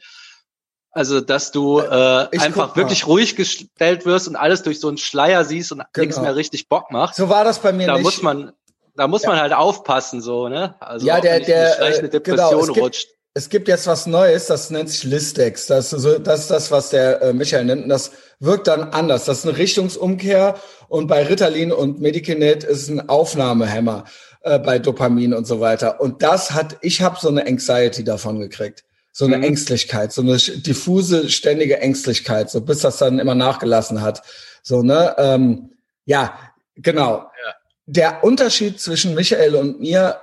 also 0.92 1.20
dass 1.20 1.50
du 1.50 1.80
äh, 1.80 2.28
einfach 2.38 2.76
wirklich 2.76 3.06
ruhig 3.06 3.34
gestellt 3.34 4.04
wirst 4.04 4.28
und 4.28 4.36
alles 4.36 4.62
durch 4.62 4.78
so 4.78 4.88
einen 4.88 4.98
Schleier 4.98 5.44
siehst 5.44 5.72
und 5.72 5.82
genau. 5.92 6.04
nichts 6.04 6.20
mehr 6.20 6.36
richtig 6.36 6.68
Bock 6.68 6.90
macht. 6.90 7.14
So 7.16 7.28
war 7.28 7.44
das 7.44 7.58
bei 7.58 7.72
mir 7.72 7.86
da 7.86 7.94
nicht. 7.94 8.00
Da 8.00 8.02
muss 8.02 8.22
man, 8.22 8.52
da 8.94 9.08
muss 9.08 9.22
ja. 9.22 9.30
man 9.30 9.40
halt 9.40 9.54
aufpassen, 9.54 10.20
so, 10.20 10.48
ne? 10.48 10.74
Also 10.80 11.06
ja, 11.06 11.20
der, 11.20 11.40
der, 11.40 11.80
äh, 11.80 11.98
eine 11.98 12.08
Depression 12.10 12.66
genau, 12.66 12.84
rutscht. 12.84 13.08
Gibt, 13.08 13.18
es 13.34 13.48
gibt 13.48 13.68
jetzt 13.68 13.86
was 13.86 14.06
Neues, 14.06 14.46
das 14.46 14.68
nennt 14.68 14.90
sich 14.90 15.04
Listex. 15.04 15.66
Das 15.66 15.92
ist, 15.94 16.02
so, 16.02 16.18
das, 16.18 16.40
ist 16.40 16.50
das, 16.50 16.70
was 16.70 16.90
der 16.90 17.22
äh, 17.22 17.32
Michael 17.32 17.64
nennt. 17.64 17.84
Und 17.84 17.88
das 17.88 18.12
wirkt 18.38 18.66
dann 18.66 18.90
anders. 18.90 19.24
Das 19.24 19.38
ist 19.38 19.46
eine 19.46 19.56
Richtungsumkehr. 19.56 20.56
Und 20.88 21.06
bei 21.06 21.26
Ritalin 21.26 21.72
und 21.72 22.02
Medikinet 22.02 22.64
ist 22.64 22.90
ein 22.90 23.08
Aufnahmehemmer 23.08 24.04
äh, 24.42 24.58
bei 24.58 24.78
Dopamin 24.78 25.32
und 25.32 25.46
so 25.46 25.60
weiter. 25.60 26.02
Und 26.02 26.22
das 26.22 26.50
hat, 26.50 26.76
ich 26.82 27.00
habe 27.00 27.16
so 27.18 27.28
eine 27.28 27.46
Anxiety 27.46 28.04
davon 28.04 28.38
gekriegt. 28.40 28.84
So 29.12 29.26
eine 29.26 29.36
mhm. 29.36 29.44
Ängstlichkeit, 29.44 30.12
so 30.12 30.22
eine 30.22 30.36
diffuse, 30.38 31.28
ständige 31.28 31.78
Ängstlichkeit, 31.78 32.50
so 32.50 32.60
bis 32.62 32.80
das 32.80 32.96
dann 32.96 33.18
immer 33.18 33.34
nachgelassen 33.34 34.00
hat. 34.00 34.22
So, 34.62 34.82
ne? 34.82 35.14
Ähm, 35.18 35.72
ja, 36.06 36.38
genau. 36.74 37.18
Ja. 37.18 37.54
Der 37.86 38.24
Unterschied 38.24 38.80
zwischen 38.80 39.14
Michael 39.14 39.54
und 39.54 39.80
mir 39.80 40.20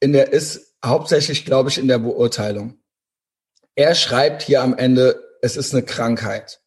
in 0.00 0.12
der 0.12 0.32
ist 0.32 0.74
hauptsächlich, 0.84 1.44
glaube 1.44 1.70
ich, 1.70 1.78
in 1.78 1.86
der 1.86 1.98
Beurteilung. 1.98 2.78
Er 3.76 3.94
schreibt 3.94 4.42
hier 4.42 4.62
am 4.62 4.76
Ende, 4.76 5.22
es 5.40 5.56
ist 5.56 5.72
eine 5.72 5.84
Krankheit. 5.84 6.60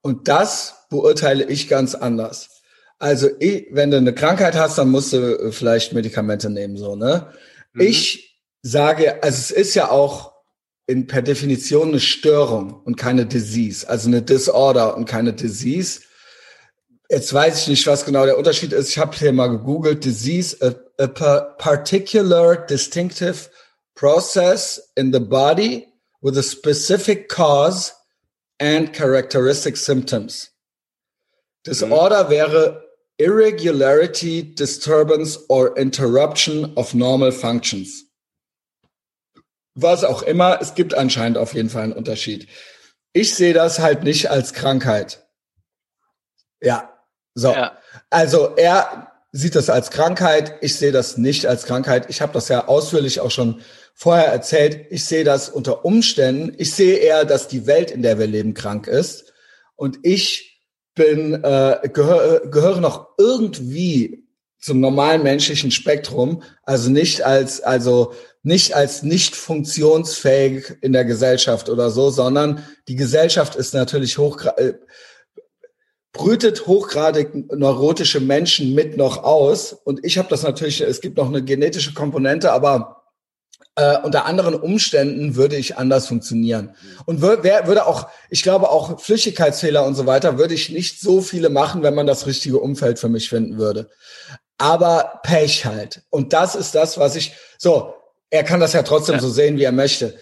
Und 0.00 0.28
das 0.28 0.86
beurteile 0.90 1.44
ich 1.44 1.68
ganz 1.68 1.94
anders. 1.94 2.62
Also 2.98 3.28
ich, 3.40 3.66
wenn 3.70 3.90
du 3.90 3.96
eine 3.96 4.14
Krankheit 4.14 4.54
hast, 4.54 4.78
dann 4.78 4.90
musst 4.90 5.12
du 5.12 5.18
äh, 5.18 5.52
vielleicht 5.52 5.92
Medikamente 5.92 6.50
nehmen, 6.50 6.76
so, 6.76 6.96
ne? 6.96 7.32
Mhm. 7.72 7.80
Ich 7.80 8.40
sage, 8.62 9.22
also 9.22 9.36
es 9.36 9.50
ist 9.50 9.74
ja 9.74 9.90
auch 9.90 10.31
in, 10.86 11.06
per 11.06 11.22
Definition 11.22 11.88
eine 11.88 12.00
Störung 12.00 12.72
und 12.84 12.96
keine 12.96 13.26
Disease, 13.26 13.88
also 13.88 14.08
eine 14.08 14.22
Disorder 14.22 14.96
und 14.96 15.06
keine 15.06 15.32
Disease. 15.32 16.00
Jetzt 17.08 17.32
weiß 17.32 17.62
ich 17.62 17.68
nicht, 17.68 17.86
was 17.86 18.04
genau 18.04 18.24
der 18.24 18.38
Unterschied 18.38 18.72
ist. 18.72 18.88
Ich 18.88 18.98
habe 18.98 19.16
hier 19.16 19.32
mal 19.32 19.48
gegoogelt, 19.48 20.04
Disease, 20.04 20.56
a, 20.60 21.02
a 21.02 21.40
particular 21.58 22.56
distinctive 22.56 23.50
process 23.94 24.92
in 24.96 25.12
the 25.12 25.20
body 25.20 25.86
with 26.22 26.38
a 26.38 26.42
specific 26.42 27.28
cause 27.28 27.92
and 28.58 28.92
characteristic 28.92 29.76
symptoms. 29.76 30.50
Disorder 31.64 32.24
mhm. 32.24 32.30
wäre 32.30 32.82
irregularity, 33.18 34.54
disturbance 34.54 35.38
or 35.48 35.76
interruption 35.78 36.72
of 36.76 36.94
normal 36.94 37.30
functions. 37.30 38.04
Was 39.74 40.04
auch 40.04 40.22
immer, 40.22 40.60
es 40.60 40.74
gibt 40.74 40.94
anscheinend 40.94 41.38
auf 41.38 41.54
jeden 41.54 41.70
Fall 41.70 41.84
einen 41.84 41.92
Unterschied. 41.92 42.48
Ich 43.12 43.34
sehe 43.34 43.54
das 43.54 43.78
halt 43.78 44.04
nicht 44.04 44.30
als 44.30 44.52
Krankheit. 44.52 45.26
Ja, 46.60 46.92
so. 47.34 47.52
Ja. 47.52 47.78
Also 48.10 48.54
er 48.56 49.12
sieht 49.32 49.54
das 49.54 49.70
als 49.70 49.90
Krankheit, 49.90 50.54
ich 50.60 50.76
sehe 50.76 50.92
das 50.92 51.16
nicht 51.16 51.46
als 51.46 51.64
Krankheit. 51.64 52.10
Ich 52.10 52.20
habe 52.20 52.34
das 52.34 52.48
ja 52.48 52.68
ausführlich 52.68 53.20
auch 53.20 53.30
schon 53.30 53.62
vorher 53.94 54.26
erzählt. 54.26 54.86
Ich 54.90 55.04
sehe 55.06 55.24
das 55.24 55.48
unter 55.48 55.84
Umständen. 55.84 56.54
Ich 56.58 56.74
sehe 56.74 56.98
eher, 56.98 57.24
dass 57.24 57.48
die 57.48 57.66
Welt, 57.66 57.90
in 57.90 58.02
der 58.02 58.18
wir 58.18 58.26
leben, 58.26 58.54
krank 58.54 58.86
ist. 58.86 59.32
Und 59.76 59.98
ich 60.02 60.60
bin 60.94 61.34
äh, 61.42 61.88
gehöre, 61.92 62.40
gehöre 62.48 62.80
noch 62.80 63.08
irgendwie 63.18 64.28
zum 64.58 64.80
normalen 64.80 65.22
menschlichen 65.22 65.70
Spektrum, 65.70 66.42
also 66.62 66.90
nicht 66.90 67.22
als 67.22 67.60
also 67.60 68.14
nicht 68.42 68.74
als 68.74 69.02
nicht 69.02 69.36
funktionsfähig 69.36 70.76
in 70.80 70.92
der 70.92 71.04
Gesellschaft 71.04 71.68
oder 71.68 71.90
so, 71.90 72.10
sondern 72.10 72.64
die 72.88 72.96
Gesellschaft 72.96 73.54
ist 73.54 73.74
natürlich 73.74 74.18
hoch 74.18 74.44
äh, 74.56 74.74
brütet 76.12 76.66
hochgradig 76.66 77.34
neurotische 77.56 78.20
Menschen 78.20 78.74
mit 78.74 78.96
noch 78.96 79.22
aus 79.24 79.72
und 79.72 80.04
ich 80.04 80.18
habe 80.18 80.28
das 80.28 80.42
natürlich 80.42 80.80
es 80.80 81.00
gibt 81.00 81.16
noch 81.16 81.28
eine 81.28 81.42
genetische 81.42 81.94
Komponente, 81.94 82.52
aber 82.52 83.02
äh, 83.76 83.98
unter 84.02 84.26
anderen 84.26 84.54
Umständen 84.54 85.36
würde 85.36 85.56
ich 85.56 85.78
anders 85.78 86.06
funktionieren. 86.06 86.74
Und 87.06 87.22
wür 87.22 87.38
wer 87.42 87.66
würde 87.66 87.86
auch, 87.86 88.08
ich 88.28 88.42
glaube 88.42 88.68
auch 88.68 89.00
Flüchtigkeitsfehler 89.00 89.86
und 89.86 89.94
so 89.94 90.04
weiter, 90.04 90.36
würde 90.36 90.52
ich 90.52 90.68
nicht 90.68 91.00
so 91.00 91.22
viele 91.22 91.48
machen, 91.48 91.82
wenn 91.82 91.94
man 91.94 92.06
das 92.06 92.26
richtige 92.26 92.58
Umfeld 92.58 92.98
für 92.98 93.08
mich 93.08 93.30
finden 93.30 93.56
würde. 93.56 93.88
Aber 94.58 95.20
Pech 95.22 95.64
halt. 95.64 96.02
Und 96.10 96.34
das 96.34 96.54
ist 96.54 96.74
das, 96.74 96.98
was 96.98 97.16
ich, 97.16 97.32
so, 97.56 97.94
er 98.32 98.42
kann 98.42 98.58
das 98.58 98.72
ja 98.72 98.82
trotzdem 98.82 99.16
ja. 99.16 99.20
so 99.20 99.30
sehen, 99.30 99.56
wie 99.56 99.64
er 99.64 99.72
möchte. 99.72 100.18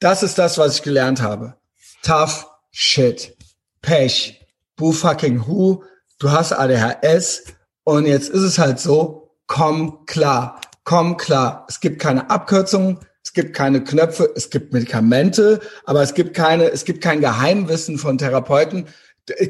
Das 0.00 0.22
ist 0.22 0.38
das, 0.38 0.56
was 0.56 0.76
ich 0.76 0.82
gelernt 0.82 1.20
habe. 1.20 1.54
Tough 2.02 2.46
shit. 2.70 3.36
Pech. 3.82 4.46
Boo 4.76 4.92
fucking 4.92 5.46
who. 5.46 5.84
Du 6.18 6.30
hast 6.30 6.52
ADHS. 6.52 7.44
Und 7.84 8.06
jetzt 8.06 8.30
ist 8.30 8.42
es 8.42 8.58
halt 8.58 8.80
so, 8.80 9.30
komm 9.46 10.06
klar 10.06 10.60
komm 10.88 11.18
klar, 11.18 11.66
es 11.68 11.80
gibt 11.80 12.00
keine 12.00 12.30
Abkürzungen, 12.30 12.98
es 13.22 13.34
gibt 13.34 13.54
keine 13.54 13.84
Knöpfe, 13.84 14.32
es 14.34 14.48
gibt 14.48 14.72
Medikamente, 14.72 15.60
aber 15.84 16.00
es 16.00 16.14
gibt 16.14 16.32
keine, 16.32 16.70
es 16.70 16.86
gibt 16.86 17.02
kein 17.02 17.20
Geheimwissen 17.20 17.98
von 17.98 18.16
Therapeuten. 18.16 18.86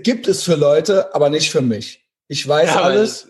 Gibt 0.02 0.26
es 0.26 0.42
für 0.42 0.56
Leute, 0.56 1.14
aber 1.14 1.30
nicht 1.30 1.52
für 1.52 1.62
mich. 1.62 2.04
Ich 2.26 2.48
weiß 2.48 2.70
ja, 2.70 2.80
alles. 2.80 3.28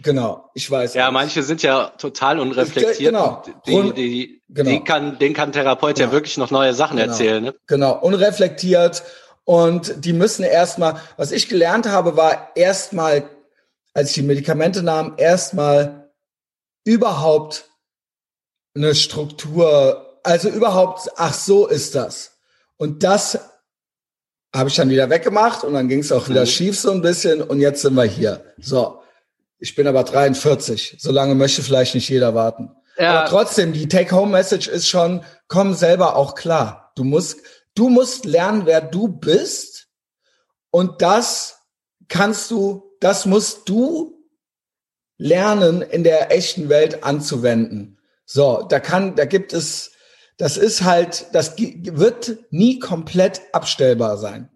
Genau, 0.00 0.48
ich 0.54 0.70
weiß. 0.70 0.94
Ja, 0.94 1.04
alles. 1.04 1.14
manche 1.14 1.42
sind 1.42 1.62
ja 1.62 1.88
total 1.98 2.38
unreflektiert. 2.38 2.98
Genau. 2.98 3.42
Die, 3.66 3.92
die, 3.92 4.42
genau. 4.48 4.70
Die 4.70 4.84
kann, 4.84 5.18
den 5.18 5.34
kann 5.34 5.52
Therapeut 5.52 5.96
genau. 5.96 6.08
ja 6.08 6.12
wirklich 6.12 6.36
noch 6.38 6.50
neue 6.50 6.72
Sachen 6.72 6.96
genau. 6.96 7.10
erzählen. 7.10 7.42
Ne? 7.42 7.54
Genau, 7.66 7.98
unreflektiert. 7.98 9.02
Und 9.44 10.04
die 10.04 10.12
müssen 10.12 10.44
erstmal, 10.44 11.00
was 11.16 11.32
ich 11.32 11.48
gelernt 11.48 11.88
habe, 11.88 12.16
war 12.16 12.50
erstmal, 12.54 13.28
als 13.94 14.10
ich 14.10 14.14
die 14.14 14.22
Medikamente 14.22 14.82
nahm, 14.82 15.14
erstmal 15.16 16.10
überhaupt 16.84 17.68
eine 18.74 18.94
Struktur, 18.94 20.20
also 20.22 20.48
überhaupt, 20.48 21.08
ach 21.16 21.34
so 21.34 21.66
ist 21.66 21.94
das. 21.94 22.38
Und 22.76 23.02
das 23.02 23.38
habe 24.54 24.68
ich 24.68 24.76
dann 24.76 24.90
wieder 24.90 25.10
weggemacht 25.10 25.64
und 25.64 25.74
dann 25.74 25.88
ging 25.88 26.00
es 26.00 26.12
auch 26.12 26.28
wieder 26.28 26.42
mhm. 26.42 26.46
schief 26.46 26.78
so 26.78 26.90
ein 26.90 27.02
bisschen 27.02 27.42
und 27.42 27.60
jetzt 27.60 27.82
sind 27.82 27.94
wir 27.94 28.04
hier. 28.04 28.44
So, 28.58 29.02
ich 29.58 29.74
bin 29.74 29.86
aber 29.86 30.04
43, 30.04 30.96
so 30.98 31.12
lange 31.12 31.34
möchte 31.34 31.62
vielleicht 31.62 31.94
nicht 31.94 32.08
jeder 32.08 32.34
warten. 32.34 32.70
Ja. 32.96 33.20
Aber 33.20 33.28
trotzdem, 33.28 33.72
die 33.72 33.88
Take-Home-Message 33.88 34.68
ist 34.68 34.88
schon, 34.88 35.24
komm 35.48 35.74
selber 35.74 36.16
auch 36.16 36.34
klar. 36.34 36.92
Du 36.96 37.04
musst, 37.04 37.38
du 37.74 37.88
musst 37.88 38.24
lernen, 38.24 38.62
wer 38.66 38.80
du 38.80 39.08
bist 39.08 39.88
und 40.70 41.02
das 41.02 41.58
kannst 42.08 42.50
du, 42.50 42.96
das 43.00 43.26
musst 43.26 43.68
du 43.68 44.18
lernen, 45.16 45.82
in 45.82 46.04
der 46.04 46.32
echten 46.32 46.68
Welt 46.68 47.04
anzuwenden. 47.04 47.98
So, 48.24 48.66
da 48.68 48.80
kann, 48.80 49.16
da 49.16 49.24
gibt 49.24 49.52
es, 49.52 49.92
das 50.36 50.56
ist 50.56 50.82
halt, 50.82 51.26
das 51.32 51.56
wird 51.58 52.38
nie 52.50 52.78
komplett 52.78 53.40
abstellbar 53.52 54.18
sein. 54.18 54.50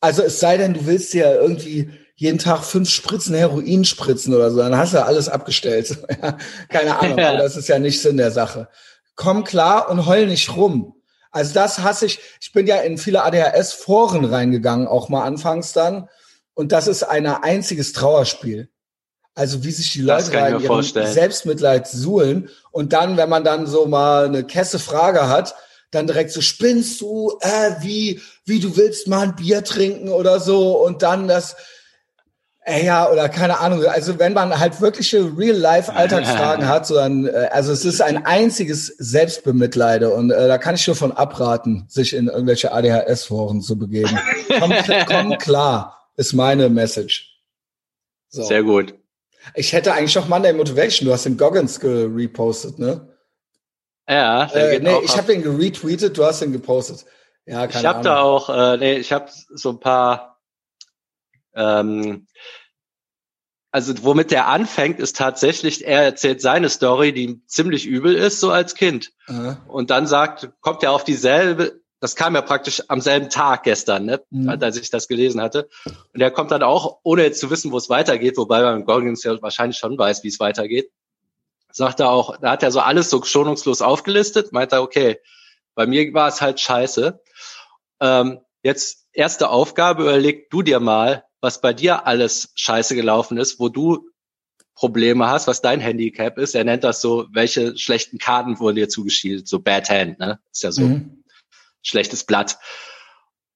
Also 0.00 0.22
es 0.22 0.40
sei 0.40 0.56
denn, 0.56 0.74
du 0.74 0.86
willst 0.86 1.12
ja 1.14 1.34
irgendwie 1.34 1.90
jeden 2.16 2.38
Tag 2.38 2.64
fünf 2.64 2.90
Spritzen 2.90 3.34
Heroin 3.34 3.84
spritzen 3.84 4.34
oder 4.34 4.50
so, 4.50 4.58
dann 4.58 4.76
hast 4.76 4.94
du 4.94 5.04
alles 5.04 5.28
abgestellt. 5.28 5.96
Keine 6.68 6.98
Ahnung, 6.98 7.18
aber 7.20 7.38
das 7.38 7.56
ist 7.56 7.68
ja 7.68 7.78
nicht 7.78 8.00
Sinn 8.00 8.16
der 8.16 8.30
Sache. 8.30 8.68
Komm 9.14 9.44
klar 9.44 9.90
und 9.90 10.06
heul 10.06 10.26
nicht 10.26 10.56
rum. 10.56 10.94
Also 11.30 11.52
das 11.52 11.80
hasse 11.80 12.06
ich. 12.06 12.18
Ich 12.40 12.52
bin 12.52 12.66
ja 12.66 12.76
in 12.76 12.96
viele 12.96 13.22
ADHS-Foren 13.22 14.24
reingegangen, 14.24 14.88
auch 14.88 15.10
mal 15.10 15.24
anfangs 15.24 15.74
dann. 15.74 16.08
Und 16.54 16.72
das 16.72 16.88
ist 16.88 17.02
ein 17.02 17.26
einziges 17.26 17.92
Trauerspiel. 17.92 18.70
Also 19.34 19.62
wie 19.62 19.70
sich 19.70 19.92
die 19.92 20.00
Leute 20.00 20.30
da 20.30 20.48
in 20.48 20.60
ihrem 20.60 20.82
Selbstmitleid 20.82 21.86
suhlen. 21.86 22.48
Und 22.70 22.94
dann, 22.94 23.18
wenn 23.18 23.28
man 23.28 23.44
dann 23.44 23.66
so 23.66 23.84
mal 23.84 24.24
eine 24.24 24.44
Kesse 24.44 24.78
Frage 24.78 25.28
hat, 25.28 25.54
dann 25.90 26.06
direkt 26.06 26.32
so, 26.32 26.40
spinnst 26.40 27.02
du, 27.02 27.38
äh, 27.40 27.72
wie, 27.80 28.22
wie 28.46 28.60
du 28.60 28.74
willst 28.78 29.06
mal 29.06 29.20
ein 29.20 29.36
Bier 29.36 29.62
trinken 29.62 30.08
oder 30.08 30.40
so. 30.40 30.82
Und 30.82 31.02
dann 31.02 31.28
das, 31.28 31.56
ja, 32.68 33.10
oder 33.10 33.28
keine 33.28 33.60
Ahnung. 33.60 33.84
Also 33.84 34.18
wenn 34.18 34.32
man 34.32 34.58
halt 34.58 34.80
wirkliche 34.80 35.30
Real-Life-Alltagsfragen 35.36 36.66
hat, 36.68 36.86
so 36.86 36.96
dann, 36.96 37.26
äh, 37.26 37.48
also 37.52 37.72
es 37.72 37.84
ist 37.84 38.00
ein 38.00 38.26
einziges 38.26 38.86
Selbstbemitleide. 38.98 40.10
Und 40.10 40.30
äh, 40.30 40.48
da 40.48 40.58
kann 40.58 40.74
ich 40.74 40.86
nur 40.86 40.96
von 40.96 41.12
abraten, 41.12 41.86
sich 41.88 42.14
in 42.14 42.28
irgendwelche 42.28 42.72
ADHS-Foren 42.72 43.62
zu 43.62 43.78
begeben. 43.78 44.18
komm, 44.58 44.72
komm 45.06 45.38
klar, 45.38 46.08
ist 46.16 46.32
meine 46.32 46.68
Message. 46.68 47.40
So. 48.28 48.42
Sehr 48.42 48.62
gut. 48.62 48.94
Ich 49.54 49.72
hätte 49.72 49.92
eigentlich 49.92 50.18
auch 50.18 50.28
Monday 50.28 50.52
Motivation. 50.52 51.06
Du 51.06 51.12
hast 51.12 51.24
den 51.24 51.36
Goggins 51.36 51.78
gerepostet, 51.78 52.78
ne? 52.78 53.08
Ja, 54.08 54.44
äh, 54.52 54.78
nee, 54.78 55.00
ich 55.04 55.16
habe 55.16 55.32
den 55.32 55.42
geretweetet, 55.42 56.16
du 56.16 56.24
hast 56.24 56.40
den 56.40 56.52
gepostet. 56.52 57.04
Ja, 57.44 57.66
keine 57.66 57.80
ich 57.80 57.86
habe 57.86 58.02
da 58.02 58.20
auch, 58.20 58.48
äh, 58.48 58.76
nee, 58.76 58.96
ich 58.96 59.12
habe 59.12 59.26
so 59.30 59.70
ein 59.70 59.80
paar, 59.80 60.35
ähm, 61.56 62.26
also 63.76 63.92
womit 64.04 64.30
der 64.30 64.48
anfängt, 64.48 65.00
ist 65.00 65.16
tatsächlich, 65.16 65.86
er 65.86 66.02
erzählt 66.02 66.40
seine 66.40 66.70
Story, 66.70 67.12
die 67.12 67.44
ziemlich 67.46 67.84
übel 67.84 68.14
ist, 68.14 68.40
so 68.40 68.50
als 68.50 68.74
Kind. 68.74 69.12
Aha. 69.26 69.60
Und 69.68 69.90
dann 69.90 70.06
sagt, 70.06 70.48
kommt 70.60 70.82
er 70.82 70.92
auf 70.92 71.04
dieselbe, 71.04 71.80
das 72.00 72.16
kam 72.16 72.34
ja 72.34 72.42
praktisch 72.42 72.84
am 72.88 73.00
selben 73.00 73.28
Tag 73.28 73.64
gestern, 73.64 74.06
ne, 74.06 74.22
mhm. 74.30 74.48
als 74.48 74.78
ich 74.78 74.88
das 74.88 75.08
gelesen 75.08 75.42
hatte. 75.42 75.68
Und 75.84 76.20
er 76.20 76.30
kommt 76.30 76.52
dann 76.52 76.62
auch, 76.62 77.00
ohne 77.02 77.24
jetzt 77.24 77.40
zu 77.40 77.50
wissen, 77.50 77.70
wo 77.70 77.76
es 77.76 77.90
weitergeht, 77.90 78.38
wobei 78.38 78.62
man 78.62 78.84
Goggins 78.84 79.24
ja 79.24 79.40
wahrscheinlich 79.42 79.78
schon 79.78 79.98
weiß, 79.98 80.22
wie 80.22 80.28
es 80.28 80.40
weitergeht, 80.40 80.90
sagt 81.70 82.00
er 82.00 82.10
auch, 82.10 82.38
da 82.38 82.52
hat 82.52 82.62
er 82.62 82.70
so 82.70 82.80
alles 82.80 83.10
so 83.10 83.22
schonungslos 83.22 83.82
aufgelistet, 83.82 84.52
meint 84.52 84.72
er, 84.72 84.82
okay, 84.82 85.18
bei 85.74 85.86
mir 85.86 86.14
war 86.14 86.28
es 86.28 86.40
halt 86.40 86.60
scheiße. 86.60 87.20
Ähm, 88.00 88.40
jetzt 88.62 89.06
erste 89.12 89.50
Aufgabe, 89.50 90.04
überleg 90.04 90.48
du 90.48 90.62
dir 90.62 90.80
mal, 90.80 91.25
was 91.46 91.60
bei 91.60 91.72
dir 91.72 92.08
alles 92.08 92.50
scheiße 92.56 92.96
gelaufen 92.96 93.38
ist, 93.38 93.60
wo 93.60 93.68
du 93.68 94.10
Probleme 94.74 95.28
hast, 95.28 95.46
was 95.46 95.62
dein 95.62 95.80
Handicap 95.80 96.38
ist. 96.38 96.56
Er 96.56 96.64
nennt 96.64 96.82
das 96.82 97.00
so, 97.00 97.26
welche 97.30 97.78
schlechten 97.78 98.18
Karten 98.18 98.58
wurden 98.58 98.74
dir 98.74 98.88
zugeschielt, 98.88 99.46
so 99.46 99.60
Bad 99.60 99.88
Hand, 99.88 100.18
ne? 100.18 100.40
Ist 100.50 100.64
ja 100.64 100.72
so 100.72 100.82
mhm. 100.82 101.22
schlechtes 101.82 102.24
Blatt. 102.24 102.58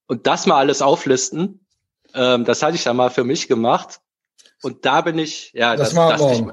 Und 0.07 0.29
das 0.29 0.47
mal 0.47 0.57
alles 0.57 0.83
auflisten, 0.83 1.67
ähm, 2.15 2.45
das 2.45 2.63
hatte 2.63 2.77
ich 2.77 2.85
dann 2.85 2.97
mal 2.97 3.11
für 3.11 3.25
mich 3.25 3.49
gemacht. 3.49 4.01
Und 4.63 4.87
da 4.87 5.01
bin 5.01 5.19
ich, 5.19 5.51
ja, 5.53 5.75
das, 5.75 5.93
das, 5.93 6.21
das 6.21 6.39
ich, 6.39 6.45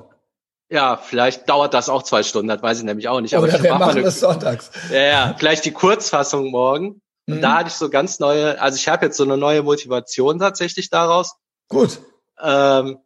ja, 0.69 0.97
vielleicht 0.97 1.47
dauert 1.47 1.75
das 1.75 1.87
auch 1.87 2.01
zwei 2.01 2.23
Stunden, 2.23 2.47
das 2.47 2.63
weiß 2.63 2.79
ich 2.79 2.83
nämlich 2.83 3.07
auch 3.09 3.21
nicht. 3.21 3.35
Aber 3.35 3.45
Oder 3.45 3.61
wir 3.61 3.75
machen 3.75 4.01
das 4.03 4.19
sonntags. 4.21 4.71
Ja, 4.91 5.01
ja, 5.01 5.35
vielleicht 5.37 5.65
die 5.65 5.71
Kurzfassung 5.71 6.49
morgen. 6.49 6.99
Und 7.27 7.37
mhm. 7.37 7.41
da 7.41 7.57
hatte 7.57 7.69
ich 7.69 7.75
so 7.75 7.89
ganz 7.89 8.19
neue, 8.19 8.59
also 8.61 8.77
ich 8.77 8.87
habe 8.87 9.05
jetzt 9.05 9.17
so 9.17 9.23
eine 9.23 9.37
neue 9.37 9.61
Motivation 9.61 10.39
tatsächlich 10.39 10.89
daraus. 10.89 11.35
Gut. 11.67 11.99
Ähm, 12.41 12.99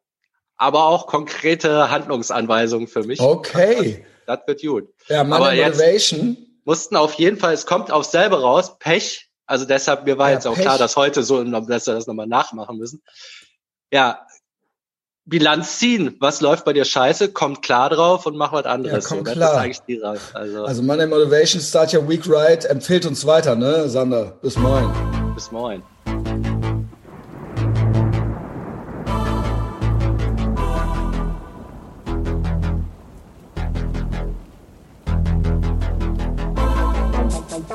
aber 0.57 0.85
auch 0.85 1.07
konkrete 1.07 1.89
Handlungsanweisungen 1.89 2.87
für 2.87 3.03
mich. 3.03 3.19
Okay. 3.19 4.05
Das, 4.27 4.37
das 4.37 4.47
wird 4.47 4.61
gut. 4.61 4.89
Ja, 5.07 5.23
meine 5.23 5.43
aber 5.43 5.55
Motivation. 5.55 6.37
mussten 6.65 6.95
auf 6.95 7.15
jeden 7.15 7.37
Fall, 7.37 7.53
es 7.53 7.65
kommt 7.65 7.91
aufs 7.91 8.11
selbe 8.11 8.41
raus, 8.41 8.77
Pech. 8.77 9.27
Also 9.47 9.65
deshalb, 9.65 10.05
mir 10.05 10.19
war 10.19 10.29
ja, 10.29 10.35
jetzt 10.35 10.45
auch 10.45 10.53
Pech. 10.53 10.63
klar, 10.63 10.77
dass 10.77 10.95
heute 10.95 11.23
so, 11.23 11.43
dass 11.43 11.87
wir 11.87 11.95
das 11.95 12.05
nochmal 12.05 12.27
nachmachen 12.27 12.77
müssen. 12.77 13.01
Ja, 13.91 14.25
Bilanz 15.25 15.77
ziehen. 15.77 16.15
Was 16.19 16.41
läuft 16.41 16.65
bei 16.65 16.73
dir 16.73 16.83
scheiße? 16.83 17.31
Kommt 17.31 17.61
klar 17.61 17.89
drauf 17.89 18.25
und 18.25 18.35
mach 18.35 18.51
was 18.53 18.65
anderes. 18.65 19.03
Ja, 19.03 19.15
kommt 19.15 19.27
so, 19.27 19.33
klar. 19.33 19.65
Also, 20.33 20.65
also 20.65 20.83
Monday 20.83 21.07
Motivation, 21.07 21.61
start 21.61 21.93
your 21.93 22.07
week 22.07 22.27
right. 22.27 22.65
Empfehlt 22.65 23.05
uns 23.05 23.25
weiter, 23.25 23.55
ne, 23.55 23.87
Sander? 23.87 24.37
Bis 24.41 24.57
moin. 24.57 24.89
Bis 25.35 25.51
moin. 25.51 25.83